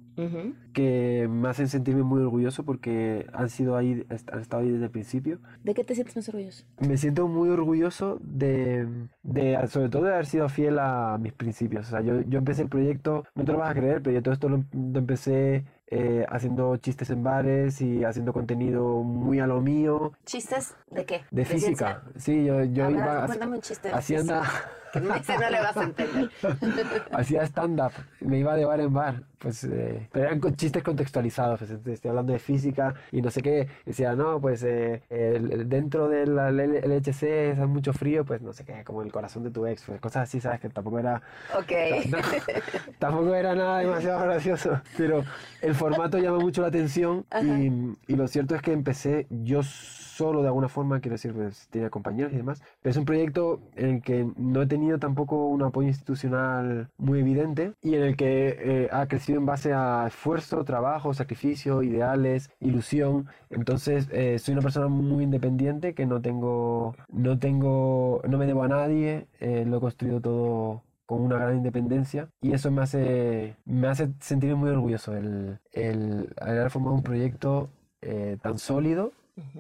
que 0.73 1.29
me 1.31 1.49
hacen 1.49 1.69
sentirme 1.69 2.03
muy 2.03 2.21
orgulloso 2.23 2.65
porque 2.65 3.27
han 3.33 3.49
sido 3.51 3.77
ahí, 3.77 4.05
han 4.33 4.41
estado 4.41 4.63
ahí 4.63 4.78
desde 4.79 4.87
el 4.87 4.93
principio. 4.93 5.39
¿De 5.63 5.75
qué 5.75 5.85
te 5.85 5.95
sientes 5.95 6.17
más 6.17 6.29
orgulloso? 6.29 6.65
Me 6.81 6.97
siento 6.97 7.29
muy 7.29 7.49
orgulloso 7.51 8.19
de, 8.23 8.87
de, 9.23 9.67
sobre 9.69 9.89
todo 9.89 10.05
de 10.05 10.15
haber 10.15 10.27
sido 10.27 10.49
fiel 10.49 10.79
a 10.79 11.19
mis 11.19 11.33
principios. 11.33 11.89
O 11.89 11.91
sea, 11.91 12.01
yo, 12.01 12.21
yo 12.23 12.39
empecé 12.39 12.63
el 12.63 12.69
proyecto, 12.69 13.25
no 13.35 13.45
te 13.45 13.53
lo 13.53 13.59
vas 13.59 13.71
a 13.71 13.75
creer, 13.75 14.03
pero 14.03 14.15
yo 14.15 14.23
todo 14.23 14.35
esto 14.35 14.49
lo, 14.49 14.65
lo 14.73 14.99
empecé 14.99 15.65
eh, 15.91 16.27
haciendo 16.29 16.77
chistes 16.77 17.09
en 17.09 17.23
bares 17.23 17.81
y 17.81 18.05
haciendo 18.05 18.35
contenido 18.35 19.03
muy 19.03 19.41
a 19.41 19.47
lo 19.47 19.63
mío. 19.63 20.13
¿Chistes 20.27 20.75
de 20.91 21.07
qué? 21.07 21.23
De, 21.31 21.47
física. 21.47 22.03
ciencia? 22.03 22.03
Sí, 22.17 22.45
yo, 22.45 22.63
yo 22.65 22.91
iba 22.91 23.25
cuéntame 23.25 23.57
un 23.57 23.63
chiste 23.63 23.89
de 23.89 23.95
haciendo, 23.95 24.43
física. 24.43 24.71
dice 25.19 25.39
no 25.39 25.51
le 25.51 25.61
vas 25.61 25.77
a 25.77 25.85
entender. 25.85 26.31
hacía 27.13 27.43
stand-up, 27.45 27.93
me 28.21 28.39
iba 28.39 28.55
de 28.57 28.65
bar 28.65 28.81
en 28.81 28.93
bar, 28.93 29.23
pues, 29.39 29.65
eh, 29.65 30.09
pero 30.13 30.27
eran 30.27 30.41
con 30.41 30.57
chistes 30.57 30.83
contextualizados, 30.83 31.59
pues, 31.61 31.71
estoy 31.71 32.09
hablando 32.09 32.33
de 32.33 32.39
física 32.39 32.95
y 33.13 33.23
no 33.23 33.31
sé 33.31 33.43
qué, 33.43 33.69
decía, 33.87 34.15
no, 34.15 34.41
pues 34.41 34.63
eh, 34.65 35.03
el- 35.11 35.69
dentro 35.69 36.09
del 36.09 36.37
LHC 36.39 37.53
hace 37.53 37.67
mucho 37.67 37.93
frío, 37.93 38.25
pues 38.25 38.41
no 38.43 38.53
sé 38.53 38.65
qué, 38.65 38.83
como 38.85 39.03
el 39.03 39.13
corazón 39.13 39.43
de 39.45 39.51
tu 39.51 39.67
ex, 39.67 39.85
pues, 39.85 40.01
cosas 40.01 40.25
así, 40.25 40.41
sabes, 40.41 40.61
que 40.61 40.69
tampoco 40.69 40.99
era, 40.99 41.23
Ok. 41.57 41.73
no, 42.09 42.19
tampoco 42.99 43.35
era 43.35 43.55
nada 43.55 43.79
demasiado 43.81 44.21
gracioso, 44.25 44.81
pero 44.97 45.25
el 45.63 45.75
formato 45.75 46.19
llama 46.19 46.39
mucho 46.39 46.63
la 46.63 46.69
atención 46.69 47.25
y, 47.43 47.71
y 48.13 48.17
lo 48.17 48.27
cierto 48.29 48.55
es 48.55 48.63
que 48.63 48.73
empecé 48.73 49.27
yo 49.31 49.63
solo 49.63 50.43
de 50.43 50.49
alguna 50.49 50.69
forma, 50.69 50.99
quiero 51.01 51.15
decir, 51.15 51.33
pues 51.33 51.69
tenía 51.71 51.91
compañeros 51.91 52.33
y 52.33 52.37
demás, 52.39 52.61
pero 52.83 52.91
es 52.91 52.97
un 52.97 53.05
proyecto 53.05 53.61
en 53.77 53.97
el 53.97 54.03
que 54.03 54.27
no 54.37 54.63
he 54.63 54.67
tenido 54.67 54.78
tampoco 54.99 55.47
un 55.47 55.63
apoyo 55.63 55.89
institucional 55.89 56.89
muy 56.99 57.21
evidente 57.21 57.73
y 57.83 57.95
en 57.95 58.03
el 58.03 58.17
que 58.17 58.57
eh, 58.59 58.89
ha 58.93 59.07
crecido 59.07 59.39
en 59.39 59.47
base 59.47 59.73
a 59.73 60.07
esfuerzo, 60.07 60.65
trabajo, 60.65 61.15
sacrificio, 61.15 61.83
ideales, 61.83 62.51
ilusión. 62.61 63.27
Entonces, 63.51 64.09
eh, 64.13 64.39
soy 64.39 64.53
una 64.53 64.63
persona 64.63 64.89
muy 64.89 65.25
independiente 65.25 65.95
que 65.95 66.07
no 66.07 66.21
tengo, 66.21 66.95
no 67.11 67.39
tengo, 67.39 68.23
no 68.29 68.39
me 68.39 68.47
debo 68.47 68.63
a 68.63 68.69
nadie, 68.69 69.27
eh, 69.41 69.65
lo 69.67 69.79
he 69.79 69.81
construido 69.81 70.21
todo 70.21 70.83
con 71.07 71.23
una 71.23 71.37
gran 71.39 71.57
independencia 71.57 72.29
y 72.43 72.53
eso 72.53 72.71
me 72.71 72.83
hace, 72.83 73.57
me 73.65 73.89
hace 73.89 74.11
sentir 74.21 74.55
muy 74.57 74.69
orgulloso 74.69 75.17
el, 75.17 75.59
el 75.73 76.29
haber 76.39 76.71
formado 76.71 76.97
un 76.97 77.03
proyecto 77.03 77.71
eh, 78.03 78.37
tan 78.43 78.59
sólido 78.59 79.13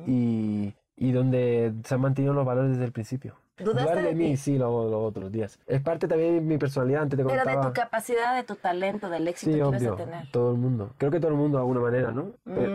y, 0.06 0.75
y 0.96 1.12
donde 1.12 1.72
se 1.84 1.94
han 1.94 2.00
mantenido 2.02 2.34
los 2.34 2.44
valores 2.44 2.72
desde 2.72 2.84
el 2.84 2.92
principio. 2.92 3.34
¿Dudaste 3.59 3.91
Dudar 3.91 4.05
de 4.05 4.15
mí, 4.15 4.37
sí, 4.37 4.57
los 4.59 4.69
otros 4.71 5.33
días. 5.33 5.59
Es 5.67 5.81
parte 5.83 6.07
también 6.09 6.35
de 6.35 6.41
mi 6.41 6.59
personalidad, 6.59 7.03
antes 7.03 7.19
te 7.19 7.25
Pero 7.25 7.45
de 7.45 7.57
tu 7.67 7.73
capacidad, 7.73 8.35
de 8.37 8.43
tu 8.45 8.55
talento, 8.55 9.11
del 9.11 9.27
éxito 9.29 9.50
Sí, 9.50 9.59
que 9.59 9.59
ibas 9.59 9.73
a 9.75 9.77
obvio, 9.77 9.95
tener. 9.97 10.31
todo 10.31 10.53
el 10.53 10.59
mundo. 10.59 10.91
Creo 10.99 11.11
que 11.11 11.19
todo 11.21 11.31
el 11.33 11.37
mundo 11.37 11.59
de 11.59 11.62
alguna 11.62 11.81
manera, 11.81 12.11
¿no? 12.12 12.33
Pero- 12.45 12.73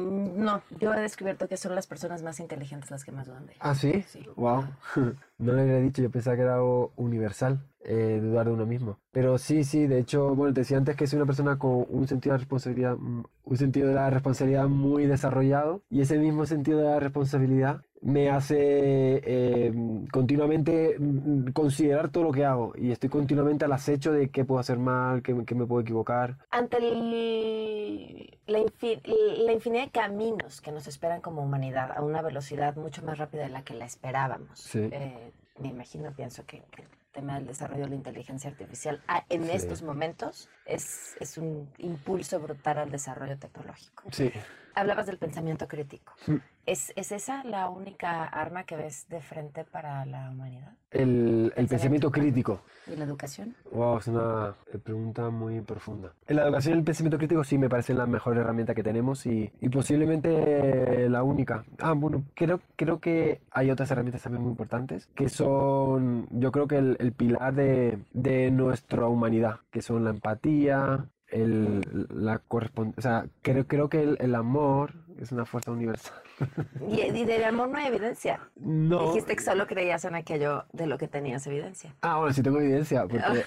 Mm, 0.00 0.42
no, 0.44 0.62
yo 0.78 0.94
he 0.94 1.00
descubierto 1.00 1.46
que 1.48 1.56
son 1.56 1.74
las 1.74 1.86
personas 1.86 2.22
más 2.22 2.40
inteligentes 2.40 2.90
las 2.90 3.04
que 3.04 3.12
más 3.12 3.26
dudan 3.26 3.46
de 3.46 3.54
¿Ah, 3.60 3.74
sí? 3.74 4.02
Sí. 4.08 4.26
Wow. 4.36 4.64
No 5.40 5.52
le 5.54 5.62
había 5.62 5.76
dicho, 5.78 6.02
yo 6.02 6.10
pensaba 6.10 6.36
que 6.36 6.42
era 6.42 6.54
algo 6.56 6.92
universal, 6.96 7.60
eh, 7.82 8.20
dudar 8.22 8.46
de 8.46 8.52
uno 8.52 8.66
mismo. 8.66 8.98
Pero 9.10 9.38
sí, 9.38 9.64
sí, 9.64 9.86
de 9.86 9.98
hecho, 9.98 10.34
bueno, 10.34 10.52
te 10.52 10.60
decía 10.60 10.76
antes 10.76 10.96
que 10.96 11.06
soy 11.06 11.16
una 11.16 11.26
persona 11.26 11.58
con 11.58 11.86
un 11.88 12.06
sentido 12.06 12.34
de 12.34 12.38
responsabilidad, 12.38 12.96
mm, 12.98 13.22
un 13.44 13.56
sentido 13.56 13.88
de 13.88 13.94
la 13.94 14.10
responsabilidad 14.10 14.68
muy 14.68 15.06
desarrollado 15.06 15.82
y 15.90 16.02
ese 16.02 16.18
mismo 16.18 16.44
sentido 16.46 16.78
de 16.78 16.84
la 16.84 17.00
responsabilidad 17.00 17.82
me 18.02 18.30
hace 18.30 18.56
eh, 19.24 19.72
continuamente 20.12 20.96
mm, 20.98 21.48
considerar 21.52 22.10
todo 22.10 22.24
lo 22.24 22.32
que 22.32 22.44
hago 22.44 22.72
y 22.76 22.92
estoy 22.92 23.08
continuamente 23.10 23.64
al 23.64 23.72
acecho 23.72 24.12
de 24.12 24.28
qué 24.30 24.44
puedo 24.44 24.58
hacer 24.60 24.78
mal, 24.78 25.22
qué, 25.22 25.34
qué 25.46 25.54
me 25.54 25.66
puedo 25.66 25.80
equivocar. 25.82 26.36
Ante 26.50 26.76
el- 26.78 28.38
la, 28.46 28.58
infi- 28.58 29.00
la 29.44 29.52
infinidad 29.52 29.84
de 29.84 29.90
caminos 29.90 30.60
que 30.60 30.72
nos 30.72 30.86
esperan 30.86 31.20
como 31.20 31.42
humanidad 31.42 31.90
a 31.96 32.02
una 32.02 32.22
velocidad 32.22 32.74
mucho 32.76 33.02
más 33.02 33.18
rápida 33.18 33.42
de 33.42 33.50
la 33.50 33.62
que 33.62 33.74
la 33.74 33.84
esperábamos, 33.84 34.58
Sí. 34.58 34.88
eh, 34.92 35.29
me 35.60 35.68
imagino, 35.68 36.12
pienso 36.12 36.44
que, 36.46 36.62
que 36.70 36.82
el 36.82 36.88
tema 37.12 37.34
del 37.34 37.46
desarrollo 37.46 37.84
de 37.84 37.90
la 37.90 37.94
inteligencia 37.96 38.50
artificial 38.50 39.02
ah, 39.08 39.24
en 39.28 39.44
Sí. 39.44 39.50
estos 39.52 39.82
momentos 39.82 40.48
es, 40.64 41.16
es 41.20 41.38
un 41.38 41.68
impulso 41.78 42.38
brutal 42.40 42.78
al 42.78 42.90
desarrollo 42.90 43.38
tecnológico. 43.38 44.04
Sí. 44.12 44.32
Hablabas 44.74 45.06
del 45.06 45.18
pensamiento 45.18 45.66
crítico. 45.66 46.12
¿Es, 46.66 46.92
¿Es 46.96 47.10
esa 47.12 47.42
la 47.44 47.68
única 47.68 48.24
arma 48.24 48.64
que 48.64 48.76
ves 48.76 49.08
de 49.08 49.20
frente 49.20 49.64
para 49.64 50.04
la 50.06 50.30
humanidad? 50.30 50.72
El, 50.90 51.52
el 51.56 51.66
pensamiento 51.66 52.10
crítico. 52.10 52.62
¿Y 52.86 52.96
la 52.96 53.04
educación? 53.04 53.54
Wow, 53.72 53.98
es 53.98 54.08
una 54.08 54.54
eh, 54.72 54.78
pregunta 54.78 55.30
muy 55.30 55.60
profunda. 55.60 56.12
En 56.26 56.36
la 56.36 56.44
educación 56.44 56.78
el 56.78 56.84
pensamiento 56.84 57.18
crítico 57.18 57.44
sí 57.44 57.58
me 57.58 57.68
parece 57.68 57.94
la 57.94 58.06
mejor 58.06 58.36
herramienta 58.36 58.74
que 58.74 58.82
tenemos 58.82 59.24
y, 59.26 59.52
y 59.60 59.68
posiblemente 59.68 61.08
la 61.08 61.22
única. 61.22 61.64
Ah, 61.78 61.92
bueno, 61.92 62.24
creo, 62.34 62.60
creo 62.76 63.00
que 63.00 63.40
hay 63.50 63.70
otras 63.70 63.90
herramientas 63.90 64.22
también 64.22 64.42
muy 64.42 64.50
importantes 64.50 65.08
que 65.14 65.28
son, 65.28 66.28
yo 66.30 66.52
creo 66.52 66.66
que 66.66 66.78
el, 66.78 66.96
el 67.00 67.12
pilar 67.12 67.54
de, 67.54 67.98
de 68.12 68.50
nuestra 68.50 69.06
humanidad, 69.06 69.60
que 69.70 69.82
son 69.82 70.04
la 70.04 70.10
empatía, 70.10 71.06
el, 71.30 71.80
la 72.10 72.38
correspondencia, 72.38 72.98
o 72.98 73.02
sea, 73.02 73.30
creo, 73.42 73.66
creo 73.66 73.88
que 73.88 74.02
el, 74.02 74.16
el 74.20 74.34
amor 74.34 74.94
es 75.18 75.32
una 75.32 75.44
fuerza 75.44 75.70
universal. 75.70 76.14
Y, 76.88 77.00
y 77.02 77.24
del 77.24 77.44
amor 77.44 77.68
no 77.68 77.78
hay 77.78 77.86
evidencia. 77.86 78.40
No. 78.56 79.08
Dijiste 79.08 79.36
que 79.36 79.42
solo 79.42 79.66
creías 79.66 80.04
en 80.04 80.14
aquello 80.14 80.64
de 80.72 80.86
lo 80.86 80.98
que 80.98 81.08
tenías 81.08 81.46
evidencia. 81.46 81.94
Ah, 82.02 82.18
bueno, 82.18 82.32
sí 82.32 82.42
tengo 82.42 82.60
evidencia, 82.60 83.06
porque 83.06 83.42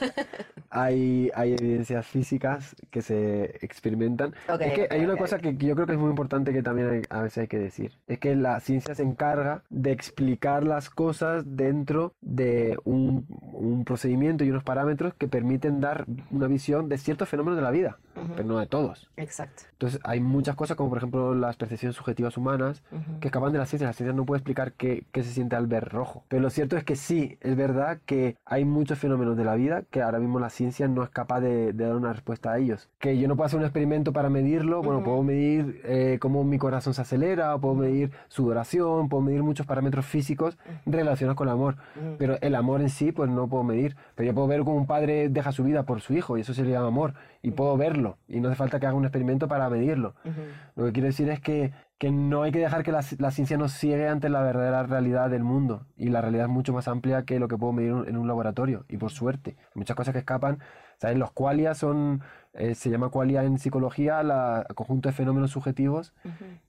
hay, 0.70 1.30
hay 1.36 1.54
evidencias 1.54 2.06
físicas 2.06 2.76
que 2.92 3.02
se 3.02 3.58
experimentan. 3.66 4.34
Ok, 4.50 4.62
es 4.62 4.74
que 4.74 4.84
ok, 4.86 4.92
hay 4.92 5.04
una 5.04 5.14
ok, 5.14 5.20
cosa 5.20 5.40
que, 5.40 5.56
yo 5.56 5.76
creo 5.76 5.88
que 5.88 5.94
es 5.94 6.00
muy 6.00 6.10
importante 6.10 6.54
que 6.54 6.64
también 6.64 6.90
hay- 6.90 7.02
a 7.10 7.22
veces 7.22 7.40
hay 7.40 7.48
que 7.48 7.60
decir. 7.60 7.92
Es 8.08 8.20
que 8.20 8.36
la 8.36 8.60
ciencia 8.60 8.96
se 8.96 9.04
encarga 9.04 9.64
de 9.70 9.92
explicar 9.92 10.64
las 10.64 10.90
cosas 10.90 11.44
dentro 11.46 12.14
de 12.22 12.78
un, 12.84 13.26
un 13.54 13.86
procedimiento 13.86 14.44
y 14.44 14.50
unos 14.50 14.64
parámetros 14.64 15.14
que 15.14 15.28
permiten 15.28 15.80
dar 15.82 16.06
una 16.32 16.48
visión 16.48 16.90
de 16.90 16.98
ciertos 16.98 17.30
fenómenos 17.30 17.58
de 17.58 17.64
la 17.64 17.72
vida, 17.72 17.98
pero 18.36 18.48
no 18.48 18.60
de 18.60 18.66
todos. 18.68 19.10
Exacto. 19.18 19.64
Entonces 19.74 20.00
hay 20.04 20.20
muchas 20.20 20.56
cosas 20.56 20.78
como 20.78 20.90
por 20.90 20.98
ejemplo 20.98 21.34
las 21.54 21.58
percepciones 21.58 21.96
subjetivas 21.96 22.36
humanas 22.38 22.84
Ujú. 22.92 23.20
que 23.20 23.28
escapan 23.28 23.52
de 23.54 23.60
la 23.60 23.66
ciencia. 23.66 23.88
La 23.88 23.94
ciencia 23.94 24.14
no 24.16 24.26
puede 24.26 24.40
explicar 24.40 24.74
qué, 24.74 25.04
qué 25.12 25.24
se 25.24 25.32
siente 25.32 25.56
al 25.56 25.68
ver 25.68 25.90
rojo. 25.90 26.24
Pero 26.28 26.42
lo 26.42 26.50
cierto 26.50 26.76
es 26.78 26.84
que 26.84 26.96
sí, 26.96 27.38
es 27.42 27.56
verdad 27.56 28.00
que 28.06 28.36
hay 28.46 28.66
muchos 28.66 28.98
fenómenos 29.00 29.38
de 29.38 29.44
la 29.46 29.56
vida 29.56 29.84
que 29.90 30.02
ahora 30.02 30.20
mismo 30.20 30.40
la 30.40 30.50
ciencia 30.50 30.88
no 30.88 31.04
es 31.04 31.10
capaz 31.10 31.40
de, 31.42 31.74
de 31.74 31.86
dar 31.86 31.96
una 31.96 32.12
respuesta 32.14 32.52
a 32.52 32.58
ellos. 32.58 32.90
Que 33.00 33.18
yo 33.18 33.28
no 33.28 33.36
puedo 33.36 33.46
hacer 33.46 33.60
un 33.60 33.66
experimento 33.66 34.12
para 34.14 34.30
medirlo. 34.30 34.82
Bueno, 34.82 34.98
Ujú. 34.98 35.06
puedo 35.06 35.24
medir 35.24 35.82
eh, 35.86 36.18
cómo 36.20 36.44
mi 36.44 36.58
corazón 36.58 36.94
se 36.94 37.02
acelera, 37.02 37.56
o 37.56 37.60
puedo 37.62 37.76
medir 37.76 38.12
sudoración, 38.28 39.10
puedo 39.10 39.22
medir 39.24 39.44
muchos 39.44 39.66
parámetros 39.66 40.06
físicos 40.06 40.58
relacionados 40.86 41.38
con 41.38 41.48
el 41.48 41.54
amor. 41.54 41.76
Pero 42.18 42.38
el 42.42 42.56
amor 42.56 42.82
en 42.82 42.90
sí, 42.90 43.12
pues 43.12 43.30
no 43.30 43.48
puedo 43.48 43.64
medir. 43.64 43.96
Pero 44.16 44.28
yo 44.28 44.34
puedo 44.34 44.48
ver 44.48 44.60
cómo 44.62 44.76
un 44.78 44.88
padre 44.88 45.30
deja 45.30 45.52
su 45.52 45.64
vida 45.64 45.84
por 45.84 46.02
su 46.02 46.14
hijo 46.14 46.38
y 46.38 46.42
eso 46.42 46.54
se 46.54 46.64
le 46.64 46.72
llama 46.72 46.88
amor. 46.88 47.14
Y 47.42 47.52
puedo 47.52 47.76
verlo. 47.78 48.18
Y 48.28 48.40
no 48.40 48.48
hace 48.48 48.56
falta 48.56 48.80
que 48.80 48.86
haga 48.88 48.96
un 48.96 49.04
experimento 49.06 49.48
para 49.48 49.70
medirlo. 49.70 50.16
Ujú. 50.24 50.42
Lo 50.76 50.86
que 50.86 50.94
quiero 50.94 51.08
decir 51.08 51.30
es 51.30 51.40
que, 51.44 51.72
que 52.00 52.12
no 52.12 52.42
hay 52.44 52.52
que 52.52 52.60
dejar 52.60 52.84
que 52.84 52.92
la, 52.92 53.02
la 53.20 53.32
ciencia 53.32 53.58
nos 53.58 53.72
ciegue 53.74 54.08
ante 54.08 54.30
la 54.30 54.42
verdadera 54.42 54.84
realidad 54.84 55.30
del 55.30 55.44
mundo. 55.44 55.86
Y 55.96 56.10
la 56.10 56.22
realidad 56.22 56.46
es 56.46 56.52
mucho 56.52 56.74
más 56.74 56.88
amplia 56.88 57.24
que 57.24 57.40
lo 57.40 57.48
que 57.48 57.58
puedo 57.58 57.72
medir 57.74 57.90
en 57.92 57.96
un- 57.98 58.08
en 58.08 58.18
un 58.18 58.28
laboratorio. 58.28 58.86
Y 58.90 58.98
por 58.98 59.12
suerte, 59.12 59.56
hay 59.60 59.72
muchas 59.76 59.96
cosas 59.96 60.14
que 60.14 60.20
escapan. 60.20 60.60
¿Sabes? 61.00 61.18
Los 61.18 61.32
qualia 61.32 61.74
son, 61.76 62.22
eh, 62.54 62.76
se 62.76 62.90
llama 62.90 63.10
qualia 63.10 63.44
en 63.44 63.58
psicología, 63.60 64.24
la 64.24 64.66
el 64.70 64.76
conjunto 64.76 65.10
de 65.10 65.14
fenómenos 65.14 65.52
subjetivos 65.52 66.14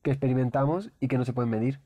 que 0.02 0.10
experimentamos 0.10 0.90
y 0.98 1.06
que 1.08 1.18
no 1.18 1.24
se 1.24 1.32
pueden 1.32 1.50
medir. 1.50 1.80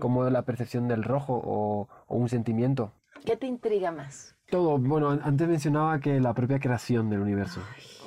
Como 0.00 0.28
la 0.28 0.42
percepción 0.42 0.88
del 0.88 1.04
rojo 1.04 1.40
o, 1.44 1.88
o 2.08 2.16
un 2.16 2.28
sentimiento. 2.28 2.92
¿Qué 3.24 3.36
te 3.36 3.46
intriga 3.46 3.90
más? 3.92 4.34
Todo, 4.50 4.78
bueno, 4.78 5.10
an- 5.10 5.20
antes 5.24 5.46
mencionaba 5.46 6.00
que 6.00 6.20
la 6.20 6.32
propia 6.32 6.58
creación 6.58 7.10
del 7.10 7.20
universo, 7.20 7.60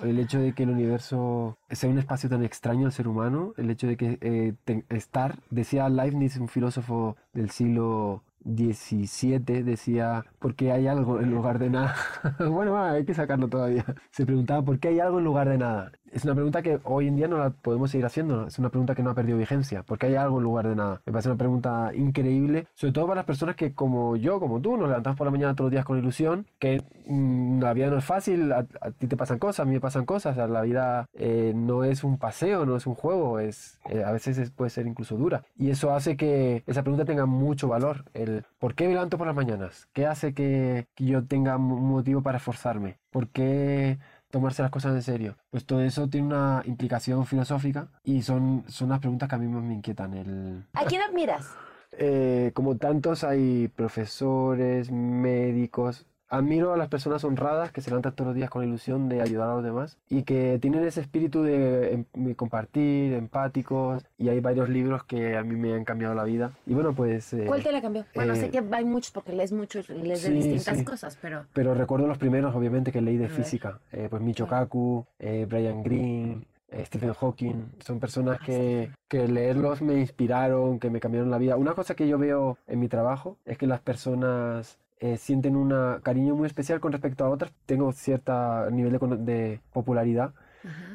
el 0.04 0.18
hecho 0.20 0.40
de 0.40 0.54
que 0.54 0.64
el 0.64 0.72
universo 0.72 1.60
sea 1.70 1.90
un 1.90 2.00
espacio 2.00 2.30
tan 2.30 2.44
extraño 2.44 2.88
al 2.88 2.92
ser 2.92 3.08
humano, 3.08 3.54
el 3.58 3.70
hecho 3.70 3.86
de 3.86 3.96
que 3.96 4.18
eh, 4.22 4.56
estar, 4.90 5.36
decía 5.52 5.88
Leibniz, 5.90 6.38
un 6.38 6.48
filósofo 6.48 7.16
del 7.34 7.52
siglo 7.52 8.24
XVII, 8.44 9.62
decía, 9.64 10.26
¿por 10.40 10.56
qué 10.56 10.72
hay 10.72 10.88
algo 10.88 11.20
en 11.20 11.30
lugar 11.30 11.60
de 11.60 11.70
nada? 11.70 11.96
bueno, 12.50 12.76
hay 12.82 13.06
que 13.06 13.14
sacarlo 13.14 13.48
todavía. 13.48 13.86
Se 14.10 14.26
preguntaba, 14.26 14.64
¿por 14.64 14.80
qué 14.80 14.88
hay 14.90 15.00
algo 15.00 15.20
en 15.20 15.26
lugar 15.26 15.48
de 15.48 15.60
nada? 15.60 15.92
Es 16.12 16.26
una 16.26 16.34
pregunta 16.34 16.62
que 16.62 16.78
hoy 16.84 17.08
en 17.08 17.16
día 17.16 17.30
no 17.30 17.38
la 17.38 17.52
podemos 17.52 17.90
seguir 17.90 18.06
haciendo, 18.06 18.46
es 18.46 18.60
una 18.60 18.68
pregunta 18.70 18.94
que 18.96 19.02
no 19.02 19.12
ha 19.12 19.16
perdido 19.16 19.38
vigencia, 19.38 19.82
¿por 19.84 19.98
qué 19.98 20.08
hay 20.08 20.16
algo 20.16 20.40
en 20.40 20.44
lugar 20.44 20.68
de 20.68 20.76
nada? 20.76 21.02
Me 21.06 21.14
parece 21.14 21.30
una 21.30 21.38
pregunta 21.38 21.92
increíble, 21.96 22.68
sobre 22.74 22.92
todo 22.92 23.08
para 23.08 23.20
las 23.20 23.26
personas 23.26 23.56
que 23.56 23.74
como 23.74 24.18
yo, 24.18 24.42
como 24.42 24.60
tú, 24.60 24.76
nos 24.76 24.90
levantamos 24.90 25.18
por 25.18 25.26
la 25.28 25.32
mañana 25.32 25.56
todos 25.56 25.68
los 25.68 25.72
días 25.72 25.86
con 25.86 25.98
ilusión, 25.98 26.46
que 26.60 26.84
mm, 27.08 27.62
la 27.62 27.74
vida 27.74 27.88
no 27.90 27.98
es 27.98 28.04
fácil, 28.04 28.52
a, 28.52 28.66
a 28.82 28.92
ti 28.92 29.08
te 29.08 29.16
pasan 29.16 29.40
cosas, 29.40 29.62
a 29.62 29.66
mí 29.66 29.72
me 29.72 29.80
pasan 29.80 30.06
cosas, 30.06 30.34
o 30.34 30.36
sea, 30.36 30.48
la 30.48 30.62
vida 30.64 31.08
eh, 31.14 31.54
no 31.56 31.86
es 31.86 32.04
un 32.04 32.18
paseo, 32.18 32.66
no 32.66 32.76
es 32.76 32.86
un 32.88 32.96
juego, 32.96 33.40
es, 33.40 33.80
eh, 33.90 34.04
a 34.04 34.12
veces 34.12 34.38
es- 34.38 34.52
puede 34.52 34.70
ser 34.70 34.88
incluso 34.88 35.16
dura. 35.16 35.44
Y 35.58 35.70
eso 35.70 35.94
hace 35.94 36.18
que 36.18 36.64
esa 36.68 36.84
pregunta 36.84 37.06
tenga 37.06 37.26
mucho 37.26 37.70
valor, 37.70 38.04
el 38.14 38.44
¿por 38.60 38.76
qué 38.76 38.86
me 38.88 38.94
levanto 38.96 39.18
por 39.18 39.28
las 39.28 39.36
mañanas? 39.36 39.88
¿Qué 39.94 40.06
hace 40.06 40.34
que, 40.34 40.88
que 40.94 41.06
yo 41.06 41.24
tenga 41.26 41.56
un 41.56 41.88
motivo 41.90 42.22
para 42.22 42.38
esforzarme? 42.38 42.98
¿Por 43.12 43.30
qué 43.30 43.98
tomarse 44.32 44.62
las 44.62 44.72
cosas 44.72 44.96
en 44.96 45.02
serio. 45.04 45.36
Pues 45.50 45.66
todo 45.66 45.82
eso 45.82 46.08
tiene 46.08 46.28
una 46.28 46.64
implicación 46.66 47.26
filosófica 47.26 47.88
y 48.04 48.22
son, 48.22 48.64
son 48.68 48.90
las 48.90 49.00
preguntas 49.00 49.30
que 49.30 49.36
a 49.36 49.38
mí 49.38 49.48
más 49.48 49.64
me 49.64 49.76
inquietan. 49.76 50.14
El, 50.14 50.64
¿A 50.74 50.86
quién 50.86 51.02
admiras? 51.02 51.48
Eh, 51.92 52.52
como 52.54 52.78
tantos 52.78 53.24
hay 53.24 53.68
profesores, 53.68 54.92
médicos. 54.92 56.06
Admiro 56.32 56.74
a 56.74 56.78
las 56.78 56.88
personas 56.88 57.24
honradas 57.26 57.74
que 57.74 57.82
se 57.82 57.90
levantan 57.90 58.14
todos 58.14 58.28
los 58.30 58.36
días 58.36 58.50
con 58.50 58.62
la 58.62 58.68
ilusión 58.70 59.10
de 59.10 59.22
ayudar 59.22 59.50
a 59.50 59.56
los 59.56 59.64
demás 59.66 59.98
y 60.10 60.24
que 60.24 60.58
tienen 60.62 60.84
ese 60.86 61.02
espíritu 61.02 61.44
de, 61.44 61.94
em- 61.94 62.06
de 62.14 62.36
compartir, 62.36 63.14
empáticos. 63.14 64.06
Y 64.18 64.30
hay 64.30 64.40
varios 64.40 64.70
libros 64.70 65.04
que 65.04 65.36
a 65.36 65.44
mí 65.44 65.56
me 65.58 65.74
han 65.74 65.84
cambiado 65.84 66.16
la 66.16 66.24
vida. 66.24 66.54
Y 66.66 66.74
bueno, 66.74 66.94
pues... 66.94 67.34
eh, 67.34 67.44
¿Cuál 67.46 67.64
te 67.64 67.72
la 67.74 67.82
cambió? 67.82 68.06
Bueno, 68.16 68.34
eh, 68.34 68.38
sé 68.38 68.50
que 68.50 68.64
hay 68.72 68.86
muchos 68.86 69.12
porque 69.12 69.34
lees 69.34 69.52
mucho 69.52 69.80
y 69.80 70.02
lees 70.04 70.24
de 70.24 70.30
sí, 70.30 70.34
distintas 70.36 70.78
sí. 70.78 70.86
cosas, 70.86 71.18
pero 71.22 71.46
Pero 71.54 71.74
recuerdo 71.74 72.08
los 72.08 72.18
primeros, 72.18 72.56
obviamente, 72.56 72.94
que 72.94 73.02
leí 73.02 73.18
de 73.18 73.28
física. 73.28 73.80
Eh, 73.92 74.08
pues 74.10 74.22
Michio 74.22 74.48
Kaku, 74.48 75.06
eh, 75.20 75.46
Brian 75.50 75.84
Greene, 75.84 76.46
eh, 76.70 76.86
Stephen 76.86 77.14
Hawking. 77.14 77.74
Son 77.86 78.00
personas 78.00 78.40
que, 78.40 78.90
que 79.10 79.28
leerlos 79.28 79.82
me 79.82 80.00
inspiraron, 80.00 80.80
que 80.80 80.90
me 80.90 81.02
cambiaron 81.02 81.30
la 81.30 81.38
vida. 81.38 81.58
Una 81.58 81.74
cosa 81.74 81.94
que 81.96 82.08
yo 82.08 82.18
veo 82.18 82.58
en 82.68 82.80
mi 82.80 82.88
trabajo 82.88 83.36
es 83.44 83.58
que 83.58 83.68
las 83.68 83.82
personas 83.82 84.78
eh, 85.02 85.18
sienten 85.18 85.56
un 85.56 85.74
cariño 86.04 86.36
muy 86.36 86.46
especial 86.46 86.80
con 86.80 86.92
respecto 86.92 87.26
a 87.26 87.30
otras. 87.30 87.52
Tengo 87.66 87.92
cierto 87.92 88.70
nivel 88.70 88.98
de, 89.00 89.18
de 89.18 89.60
popularidad. 89.74 90.32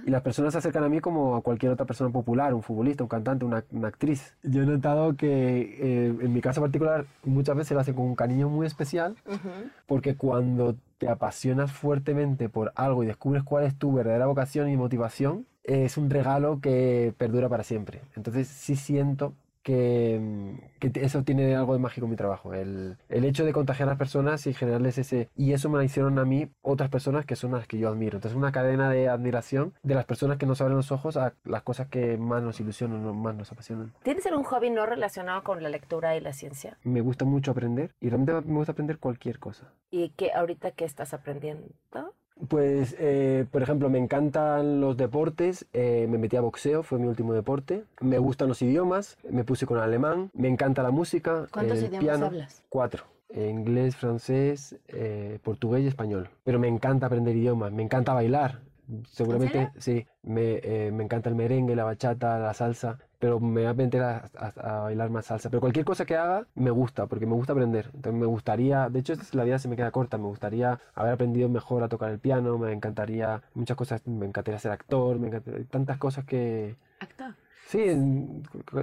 Y 0.05 0.11
las 0.11 0.23
personas 0.23 0.53
se 0.53 0.59
acercan 0.59 0.85
a 0.85 0.89
mí 0.89 1.01
como 1.01 1.35
a 1.35 1.43
cualquier 1.43 1.73
otra 1.73 1.87
persona 1.87 2.13
popular, 2.13 2.55
un 2.55 2.63
futbolista, 2.63 3.03
un 3.03 3.09
cantante, 3.09 3.45
una, 3.45 3.65
una 3.73 3.89
actriz. 3.89 4.37
Yo 4.45 4.63
he 4.63 4.67
notado 4.67 5.17
que 5.17 5.27
eh, 5.81 6.07
en 6.21 6.33
mi 6.33 6.41
caso 6.41 6.61
particular 6.61 7.07
muchas 7.25 7.57
veces 7.57 7.73
lo 7.73 7.81
hacen 7.81 7.95
con 7.95 8.05
un 8.05 8.15
cariño 8.15 8.49
muy 8.49 8.65
especial 8.65 9.17
porque 9.87 10.15
cuando 10.15 10.77
te 10.99 11.09
apasionas 11.09 11.73
fuertemente 11.73 12.49
por 12.49 12.73
algo 12.77 13.03
y 13.03 13.09
descubres 13.09 13.43
cuál 13.43 13.65
es 13.65 13.75
tu 13.75 13.93
verdadera 13.93 14.27
vocación 14.27 14.69
y 14.69 14.77
motivación, 14.77 15.47
es 15.65 15.97
un 15.97 16.11
regalo 16.11 16.61
que 16.61 17.13
perdura 17.19 17.49
para 17.49 17.65
siempre. 17.65 18.03
Entonces 18.15 18.47
sí 18.47 18.77
siento 18.77 19.35
que, 19.67 20.21
mm, 20.23 20.79
que 20.79 20.93
eso 21.05 21.25
tiene 21.25 21.57
algo 21.57 21.73
de 21.73 21.81
mágico 21.81 22.07
en 22.07 22.11
mi 22.11 22.17
trabajo. 22.17 22.55
El, 22.55 22.99
el 23.09 23.25
hecho 23.25 23.45
de 23.45 23.53
contagiar 23.53 23.89
a 23.89 23.93
las 23.93 23.99
personas 23.99 24.47
y 24.47 24.55
generarles 24.55 24.97
ese... 24.97 25.29
Y 25.35 25.55
eso 25.55 25.69
me 25.69 25.77
lo 25.79 25.83
hicieron 25.83 26.21
a 26.21 26.25
mí 26.25 26.49
otras 26.63 26.89
personas 26.89 27.27
que 27.27 27.35
son 27.35 27.51
las 27.51 27.67
que 27.67 27.77
yo 27.77 27.89
admiro. 27.89 28.19
Entonces 28.19 28.37
una 28.37 28.53
cadena 28.53 28.89
de 28.89 29.09
admiración 29.09 29.75
de 29.83 29.97
las 29.97 30.05
personas 30.05 30.39
que 30.39 30.47
nos 30.47 30.61
abren 30.61 30.77
los 30.77 30.93
ojos 30.93 31.17
a 31.17 31.35
las 31.43 31.65
cosas 31.65 31.89
que 31.89 32.17
más 32.17 32.45
nos 32.45 32.61
ilusionan, 32.61 33.05
o 33.05 33.13
más 33.13 33.35
nos 33.35 33.51
apasionan. 33.51 33.93
¿tienes 34.05 34.25
algún 34.27 34.45
hobby 34.45 34.71
no 34.71 34.87
relacionado 34.87 35.43
con 35.43 35.61
la 35.61 35.69
lectura 35.69 36.17
y 36.17 36.21
la 36.21 36.33
ciencia? 36.33 36.79
Me 36.85 37.01
gusta 37.01 37.25
mucho 37.25 37.51
aprender 37.51 37.93
y 38.01 38.09
realmente 38.09 38.49
me 38.49 38.59
gusta 38.59 38.71
aprender 38.71 38.99
cualquier 38.99 39.41
cosa. 39.41 39.73
¿Y 39.91 40.11
que 40.11 40.31
ahorita 40.33 40.71
qué 40.71 40.85
estás 40.85 41.13
aprendiendo? 41.13 41.67
Pues, 42.49 42.95
eh, 42.99 43.47
por 43.51 43.63
ejemplo, 43.63 43.89
me 43.89 43.99
encantan 43.99 44.81
los 44.81 44.97
deportes, 44.97 45.67
eh, 45.73 46.07
me 46.09 46.19
metí 46.19 46.37
a 46.37 46.43
boxeo, 46.43 46.83
fue 46.83 46.99
mi 46.99 47.07
último 47.07 47.33
deporte. 47.33 47.85
Me 48.01 48.19
gustan 48.19 48.49
los 48.49 48.61
idiomas, 48.61 49.17
me 49.31 49.43
puse 49.43 49.67
con 49.67 49.79
alemán, 49.79 50.31
me 50.35 50.49
encanta 50.49 50.83
la 50.83 50.91
música, 50.91 51.47
¿Cuántos 51.51 51.79
el 51.79 51.85
idiomas 51.87 52.01
piano. 52.01 52.27
hablas? 52.27 52.63
Cuatro. 52.69 53.05
Eh, 53.31 53.49
Inglés, 53.51 53.97
francés, 53.97 54.77
eh, 54.89 55.39
portugués 55.43 55.83
y 55.83 55.89
español. 55.89 56.29
Pero 56.45 56.59
me 56.61 56.69
encanta 56.69 57.07
aprender 57.07 57.35
idiomas, 57.35 57.73
me 57.73 57.83
encanta 57.83 58.13
bailar. 58.13 58.61
Seguramente, 59.11 59.71
sí, 59.79 60.07
me, 60.23 60.61
eh, 60.63 60.91
me 60.93 61.05
encanta 61.05 61.29
el 61.29 61.35
merengue, 61.35 61.75
la 61.75 61.85
bachata, 61.85 62.39
la 62.39 62.55
salsa, 62.55 62.99
pero 63.19 63.41
me 63.41 63.63
voy 63.63 63.71
a 63.71 63.75
meter 63.75 64.03
a, 64.03 64.31
a- 64.39 64.77
a 64.79 64.81
bailar 64.83 65.11
más 65.11 65.27
salsa. 65.27 65.51
Pero 65.51 65.61
cualquier 65.61 65.85
cosa 65.85 66.05
que 66.05 66.17
haga 66.17 66.47
me 66.55 66.71
gusta, 66.71 67.07
porque 67.07 67.27
me 67.27 67.35
gusta 67.35 67.53
aprender. 67.53 67.87
Entonces 67.95 68.21
me 68.21 68.27
gustaría, 68.27 68.89
de 68.89 69.01
hecho 69.01 69.15
la 69.33 69.45
vida 69.45 69.59
se 69.59 69.69
me 69.69 69.77
queda 69.77 69.91
corta, 69.91 70.19
me 70.19 70.25
gustaría 70.27 70.79
haber 70.95 71.13
aprendido 71.15 71.49
mejor 71.49 71.83
a 71.83 71.89
tocar 71.89 72.11
el 72.11 72.19
piano, 72.19 72.59
me 72.59 72.73
encantaría 72.73 73.43
muchas 73.55 73.77
cosas, 73.77 74.07
me 74.07 74.27
encantaría 74.27 74.59
ser 74.61 74.73
actor, 74.73 75.19
me 75.19 75.29
encantaría, 75.29 75.65
tantas 75.67 75.99
cosas 75.99 76.25
que... 76.25 76.77
Actor. 77.01 77.35
Sí, 77.69 77.79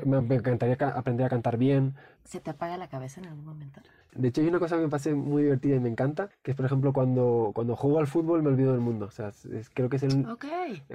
me, 0.06 0.22
me 0.22 0.36
encantaría 0.36 0.76
ca- 0.76 0.90
aprender 0.90 1.26
a 1.26 1.30
cantar 1.30 1.58
bien. 1.58 1.96
¿Se 2.26 2.42
te 2.42 2.50
apaga 2.50 2.78
la 2.78 2.90
cabeza 2.90 3.22
en 3.22 3.28
algún 3.28 3.46
momento? 3.46 3.80
De 4.16 4.28
hecho, 4.28 4.42
hay 4.42 4.48
una 4.48 4.60
cosa 4.60 4.76
que 4.78 4.84
me 4.84 4.90
parece 4.90 5.14
muy 5.14 5.44
divertida 5.44 5.76
y 5.76 5.80
me 5.80 5.90
encanta, 5.90 6.30
que 6.42 6.52
es, 6.52 6.58
por 6.58 6.66
ejemplo, 6.66 6.94
cuando, 6.94 7.52
cuando 7.54 7.76
juego 7.76 8.00
al 8.00 8.08
fútbol 8.08 8.44
me 8.44 8.50
olvido 8.50 8.72
del 8.72 8.82
mundo. 8.82 9.06
O 9.08 9.12
sea, 9.12 9.30
es- 9.30 9.70
creo 9.74 9.90
que 9.90 9.98
es 9.98 10.04
el- 10.04 10.26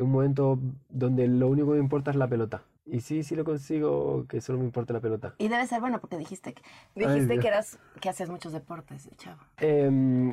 un 0.00 0.10
momento 0.10 0.58
donde 0.88 1.26
lo 1.26 1.48
único 1.48 1.68
que 1.68 1.74
me 1.74 1.82
importa 1.82 2.10
es 2.10 2.16
la 2.16 2.28
pelota. 2.28 2.62
Y 2.90 3.00
sí, 3.00 3.22
sí 3.22 3.36
lo 3.36 3.44
consigo, 3.44 4.24
que 4.28 4.40
solo 4.40 4.60
me 4.60 4.64
importa 4.64 4.94
la 4.94 5.00
pelota. 5.00 5.34
Y 5.36 5.48
debe 5.48 5.66
ser 5.66 5.78
bueno 5.80 6.00
porque 6.00 6.16
dijiste 6.16 6.54
que 6.54 6.62
dijiste 6.94 7.38
que 7.38 7.48
eras 7.48 7.78
que 8.00 8.08
hacías 8.08 8.30
muchos 8.30 8.52
deportes, 8.54 9.04
de 9.10 9.14
chavo. 9.16 9.42